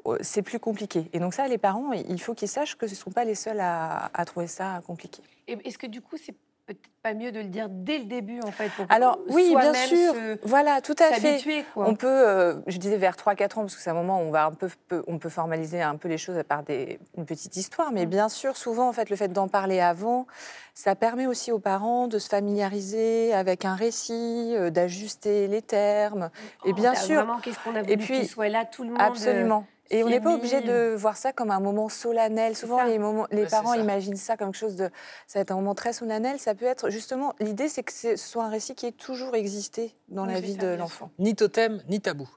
euh, 0.05 0.17
c'est 0.21 0.41
plus 0.41 0.59
compliqué. 0.59 1.09
Et 1.13 1.19
donc 1.19 1.33
ça, 1.33 1.47
les 1.47 1.57
parents, 1.57 1.91
il 1.93 2.21
faut 2.21 2.33
qu'ils 2.33 2.47
sachent 2.47 2.77
que 2.77 2.87
ce 2.87 2.93
ne 2.93 2.97
sont 2.97 3.11
pas 3.11 3.25
les 3.25 3.35
seuls 3.35 3.59
à, 3.59 4.11
à 4.13 4.25
trouver 4.25 4.47
ça 4.47 4.81
compliqué. 4.85 5.21
Est-ce 5.47 5.77
que 5.77 5.87
du 5.87 6.01
coup, 6.01 6.17
c'est 6.17 6.35
peut-être 6.67 6.89
pas 7.01 7.13
mieux 7.13 7.31
de 7.31 7.39
le 7.39 7.45
dire 7.45 7.67
dès 7.69 7.97
le 7.97 8.03
début, 8.05 8.41
en 8.41 8.51
fait, 8.51 8.69
pour 8.75 8.85
Alors, 8.89 9.19
oui, 9.29 9.55
bien 9.55 9.73
sûr. 9.73 10.13
voilà, 10.43 10.81
tout 10.81 10.95
à 10.99 11.13
fait. 11.13 11.65
On 11.75 11.95
peut, 11.95 12.07
euh, 12.07 12.55
je 12.67 12.77
disais 12.77 12.97
vers 12.97 13.15
3-4 13.15 13.59
ans, 13.59 13.61
parce 13.61 13.75
que 13.75 13.81
c'est 13.81 13.89
un 13.89 13.93
moment 13.95 14.19
où 14.19 14.25
on, 14.25 14.31
va 14.31 14.45
un 14.45 14.51
peu, 14.51 14.69
on 15.07 15.17
peut 15.17 15.29
formaliser 15.29 15.81
un 15.81 15.95
peu 15.95 16.09
les 16.09 16.17
choses 16.17 16.37
à 16.37 16.43
part 16.43 16.63
des, 16.63 16.99
une 17.17 17.25
petite 17.25 17.55
histoire. 17.55 17.93
Mais 17.93 18.05
bien 18.05 18.27
sûr, 18.27 18.57
souvent, 18.57 18.89
en 18.89 18.93
fait, 18.93 19.09
le 19.09 19.15
fait 19.15 19.29
d'en 19.29 19.47
parler 19.47 19.79
avant, 19.79 20.27
ça 20.73 20.95
permet 20.95 21.25
aussi 21.25 21.51
aux 21.53 21.59
parents 21.59 22.07
de 22.07 22.19
se 22.19 22.27
familiariser 22.27 23.33
avec 23.33 23.63
un 23.63 23.75
récit, 23.75 24.53
euh, 24.55 24.69
d'ajuster 24.69 25.47
les 25.47 25.61
termes. 25.61 26.29
et 26.65 26.71
oh, 26.71 26.73
bien 26.73 26.95
sûr. 26.95 27.25
qu'est-ce 27.41 27.59
qu'on 27.63 27.75
a 27.75 27.81
voulu 27.81 27.97
qu'il 27.97 28.27
soit 28.27 28.49
là, 28.49 28.65
tout 28.65 28.83
le 28.83 28.89
monde. 28.89 29.01
Absolument. 29.01 29.65
Et 29.89 30.03
on 30.03 30.09
n'est 30.09 30.19
pas 30.19 30.35
obligé 30.35 30.61
de 30.61 30.95
voir 30.95 31.17
ça 31.17 31.33
comme 31.33 31.51
un 31.51 31.59
moment 31.59 31.89
solennel. 31.89 32.55
Souvent, 32.55 32.83
les, 32.83 32.99
moments, 32.99 33.27
les 33.31 33.45
parents 33.45 33.73
imaginent 33.73 34.15
ça 34.15 34.37
comme 34.37 34.47
quelque 34.47 34.59
chose 34.59 34.75
de. 34.75 34.89
Ça 35.27 35.39
va 35.39 35.41
être 35.41 35.51
un 35.51 35.55
moment 35.55 35.75
très 35.75 35.93
solennel. 35.93 36.39
Ça 36.39 36.55
peut 36.55 36.65
être 36.65 36.89
justement. 36.89 37.33
L'idée, 37.39 37.69
c'est 37.69 37.83
que 37.83 37.93
ce 37.93 38.15
soit 38.15 38.43
un 38.43 38.49
récit 38.49 38.75
qui 38.75 38.85
ait 38.85 38.91
toujours 38.91 39.35
existé 39.35 39.95
dans 40.09 40.25
la 40.25 40.39
vie 40.39 40.55
de 40.55 40.67
l'enfant. 40.67 41.11
Ni 41.19 41.35
totem, 41.35 41.81
ni 41.87 42.01
tabou. 42.01 42.29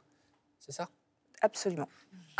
C'est 0.59 0.73
ça? 0.73 0.89
Absolument. 1.43 1.89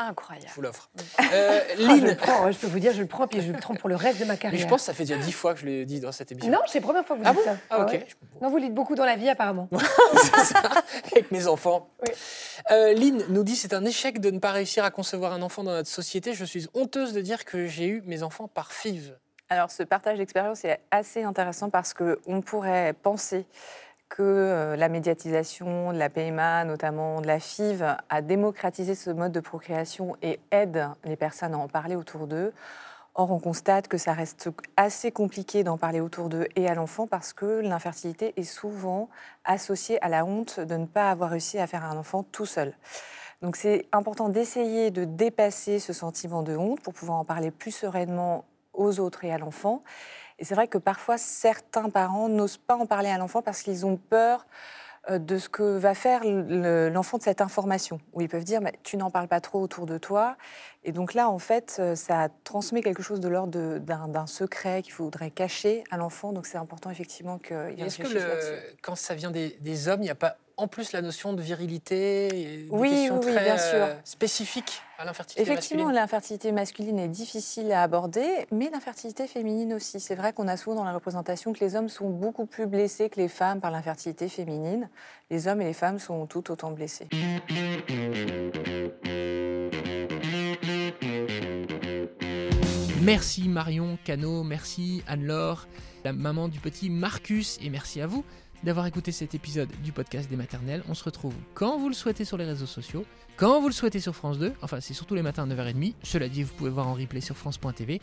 Incroyable. 0.09 0.49
Je 0.49 0.55
vous 0.55 0.63
l'offre. 0.63 0.91
Euh, 1.21 1.61
ah, 1.71 1.75
je, 1.79 2.15
prends, 2.15 2.51
je, 2.51 2.59
peux 2.59 2.67
vous 2.67 2.79
dire, 2.79 2.93
je 2.93 3.03
le 3.03 3.07
prends, 3.07 3.27
puis 3.27 3.43
je 3.43 3.53
le 3.53 3.59
prends 3.59 3.75
pour 3.75 3.89
le 3.89 3.97
reste 3.97 4.19
de 4.19 4.25
ma 4.25 4.37
carrière. 4.37 4.59
Mais 4.59 4.63
je 4.65 4.69
pense 4.69 4.81
que 4.81 4.87
ça 4.87 4.95
fait 4.95 5.05
déjà 5.05 5.19
dix 5.19 5.33
fois 5.33 5.53
que 5.53 5.61
je 5.61 5.67
l'ai 5.67 5.85
dit 5.85 6.01
dans 6.01 6.13
cette 6.13 6.33
émission. 6.33 6.51
Non, 6.51 6.61
c'est 6.67 6.81
la 6.81 6.85
première 6.85 7.05
fois 7.05 7.17
que 7.17 7.23
vous 7.23 7.29
ah 7.29 7.35
dites 7.35 7.45
ça. 7.45 7.57
Ah, 7.69 7.85
ok. 7.85 8.07
Non, 8.41 8.51
vous 8.51 8.61
dites 8.61 8.75
beaucoup 8.75 8.95
dans 8.95 9.05
la 9.05 9.17
vie, 9.17 9.29
apparemment. 9.29 9.69
c'est 10.15 10.45
ça, 10.45 10.63
avec 11.13 11.31
mes 11.31 11.47
enfants. 11.47 11.91
Oui. 12.03 12.15
Euh, 12.71 12.95
Lynn 12.95 13.25
nous 13.29 13.45
dit 13.45 13.57
c'est 13.57 13.75
un 13.75 13.85
échec 13.85 14.21
de 14.21 14.31
ne 14.31 14.39
pas 14.39 14.53
réussir 14.53 14.85
à 14.85 14.91
concevoir 14.91 15.33
un 15.33 15.43
enfant 15.43 15.65
dans 15.65 15.73
notre 15.73 15.89
société. 15.89 16.33
Je 16.33 16.45
suis 16.45 16.67
honteuse 16.73 17.13
de 17.13 17.21
dire 17.21 17.45
que 17.45 17.67
j'ai 17.67 17.87
eu 17.87 18.03
mes 18.07 18.23
enfants 18.23 18.49
par 18.49 18.73
FIV. 18.73 19.15
Alors, 19.53 19.71
ce 19.71 19.83
partage 19.83 20.19
d'expérience 20.19 20.65
est 20.65 20.81
assez 20.93 21.25
intéressant 21.25 21.71
parce 21.71 21.93
qu'on 21.93 22.41
pourrait 22.41 22.95
penser 23.03 23.47
que 24.11 24.23
euh, 24.23 24.77
la 24.77 24.91
médiatisation 24.91 25.93
de 25.93 25.99
la 25.99 26.11
PMA, 26.11 26.65
notamment 26.65 27.23
de 27.23 27.27
la 27.27 27.41
FIV, 27.41 27.97
a 28.09 28.21
démocratisé 28.21 28.95
ce 28.95 29.09
mode 29.11 29.33
de 29.33 29.41
procréation 29.41 30.17
et 30.21 30.39
aide 30.51 30.89
les 31.05 31.17
personnes 31.17 31.55
à 31.55 31.59
en 31.59 31.69
parler 31.69 31.97
autour 31.97 32.27
d'eux. 32.27 32.53
Or, 33.15 33.31
on 33.31 33.39
constate 33.39 33.89
que 33.89 33.99
ça 33.99 34.13
reste 34.13 34.51
assez 34.77 35.11
compliqué 35.11 35.65
d'en 35.65 35.79
parler 35.79 36.01
autour 36.01 36.29
d'eux 36.29 36.47
et 36.57 36.69
à 36.69 36.75
l'enfant 36.75 37.07
parce 37.07 37.33
que 37.33 37.61
l'infertilité 37.61 38.35
est 38.37 38.45
souvent 38.45 39.09
associée 39.45 40.03
à 40.05 40.09
la 40.09 40.25
honte 40.25 40.61
de 40.61 40.77
ne 40.77 40.87
pas 40.87 41.11
avoir 41.11 41.31
réussi 41.31 41.59
à 41.59 41.67
faire 41.67 41.85
un 41.85 41.97
enfant 41.97 42.23
tout 42.23 42.47
seul. 42.47 42.75
Donc 43.43 43.57
c'est 43.57 43.87
important 43.93 44.29
d'essayer 44.29 44.91
de 44.91 45.05
dépasser 45.05 45.79
ce 45.79 45.93
sentiment 45.93 46.43
de 46.43 46.57
honte 46.57 46.81
pour 46.81 46.93
pouvoir 46.93 47.19
en 47.19 47.25
parler 47.25 47.51
plus 47.51 47.73
sereinement 47.73 48.45
aux 48.75 49.01
autres 49.01 49.25
et 49.25 49.33
à 49.33 49.39
l'enfant. 49.39 49.83
Et 50.41 50.45
c'est 50.45 50.55
vrai 50.55 50.69
que 50.69 50.79
parfois, 50.79 51.19
certains 51.19 51.91
parents 51.91 52.29
n'osent 52.29 52.57
pas 52.57 52.75
en 52.75 52.87
parler 52.87 53.11
à 53.11 53.19
l'enfant 53.19 53.43
parce 53.43 53.63
qu'ils 53.63 53.85
ont 53.85 53.97
peur 53.97 54.47
euh, 55.11 55.19
de 55.19 55.39
ce 55.39 55.49
que 55.49 55.79
va 55.79 55.95
faire 55.95 56.23
l'enfant 56.25 57.19
de 57.19 57.23
cette 57.23 57.43
information, 57.43 58.01
où 58.15 58.23
ils 58.23 58.29
peuvent 58.29 58.45
dire 58.45 58.61
tu 58.83 58.97
n'en 58.97 59.11
parles 59.11 59.29
pas 59.29 59.41
trop 59.41 59.61
autour 59.61 59.87
de 59.87 59.99
toi. 59.99 60.37
Et 60.83 60.93
donc 60.93 61.15
là, 61.15 61.29
en 61.29 61.39
fait, 61.39 61.77
euh, 61.79 61.95
ça 61.95 62.29
transmet 62.45 62.83
quelque 62.83 63.03
chose 63.03 63.21
de 63.21 63.29
l'ordre 63.29 63.79
d'un 63.79 64.27
secret 64.27 64.83
qu'il 64.83 64.93
faudrait 64.93 65.31
cacher 65.31 65.85
à 65.91 65.99
l'enfant. 65.99 66.33
Donc 66.33 66.47
c'est 66.47 66.59
important 66.59 66.91
effectivement 66.91 67.39
qu'il 67.39 67.75
Est-ce 67.79 67.99
que 67.99 68.77
quand 68.81 68.97
ça 68.97 69.15
vient 69.15 69.31
des, 69.31 69.59
des 69.61 69.89
hommes, 69.89 70.01
il 70.01 70.05
n'y 70.05 70.11
a 70.11 70.15
pas 70.15 70.37
en 70.61 70.69
plus 70.69 70.93
la 70.93 71.01
notion 71.01 71.33
de 71.33 71.41
virilité 71.41 72.29
et 72.29 72.67
oui, 72.71 73.09
oui, 73.11 73.21
très 73.21 73.45
bien 73.45 73.57
sûr. 73.57 73.83
Euh, 73.83 73.95
spécifiques 74.05 74.83
à 74.99 75.07
l'infertilité 75.07 75.41
Effectivement, 75.41 75.91
l'infertilité 75.91 76.53
masculine 76.53 76.99
est 76.99 77.09
difficile 77.09 77.73
à 77.73 77.83
aborder, 77.83 78.47
mais 78.53 78.69
l'infertilité 78.71 79.27
féminine 79.27 79.73
aussi. 79.73 80.01
C'est 80.01 80.15
vrai 80.15 80.35
qu'on 80.35 80.49
a 80.49 80.59
souvent 80.59 80.77
dans 80.77 80.85
la 80.85 80.93
représentation 80.93 81.55
que 81.55 81.61
les 81.61 81.77
hommes 81.77 81.89
sont 81.89 82.11
beaucoup 82.11 82.45
plus 82.45 82.67
blessés 82.67 83.09
que 83.09 83.19
les 83.19 83.29
femmes 83.29 83.61
par 83.61 83.71
l'infertilité 83.71 84.29
féminine. 84.29 84.91
Les 85.31 85.49
hommes 85.49 85.63
et 85.63 85.67
les 85.67 85.73
femmes 85.73 85.99
sont 85.99 86.27
tout 86.27 86.51
autant 86.51 86.73
blessés. 86.73 87.09
Merci 93.03 93.49
Marion 93.49 93.99
Cano, 94.05 94.43
merci 94.43 95.03
Anne-Laure, 95.07 95.67
la 96.05 96.13
maman 96.13 96.49
du 96.49 96.61
petit 96.61 96.91
Marcus, 96.91 97.59
et 97.63 97.71
merci 97.71 98.01
à 98.03 98.07
vous 98.07 98.25
d'avoir 98.63 98.85
écouté 98.87 99.11
cet 99.11 99.35
épisode 99.35 99.71
du 99.83 99.91
podcast 99.91 100.29
des 100.29 100.37
maternelles. 100.37 100.83
On 100.87 100.93
se 100.93 101.03
retrouve 101.05 101.33
quand 101.55 101.79
vous 101.79 101.89
le 101.89 101.95
souhaitez 101.95 102.27
sur 102.27 102.37
les 102.37 102.45
réseaux 102.45 102.67
sociaux, 102.67 103.07
quand 103.39 103.59
vous 103.63 103.69
le 103.69 103.73
souhaitez 103.73 104.01
sur 104.01 104.15
France 104.15 104.39
2, 104.39 104.53
enfin 104.61 104.81
c'est 104.81 104.93
surtout 104.93 105.15
les 105.15 105.23
matins 105.23 105.51
à 105.51 105.55
9h30. 105.55 105.95
Cela 106.03 106.29
dit, 106.29 106.43
vous 106.43 106.53
pouvez 106.53 106.69
voir 106.69 106.89
en 106.89 106.95
replay 106.95 107.23
sur 107.23 107.39
France.tv 107.39 107.95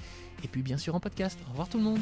et 0.44 0.48
puis 0.48 0.64
bien 0.64 0.78
sûr 0.78 0.96
en 0.96 1.00
podcast. 1.00 1.38
Au 1.48 1.52
revoir 1.52 1.70
tout 1.70 1.78
le 1.78 1.84
monde. 1.84 2.00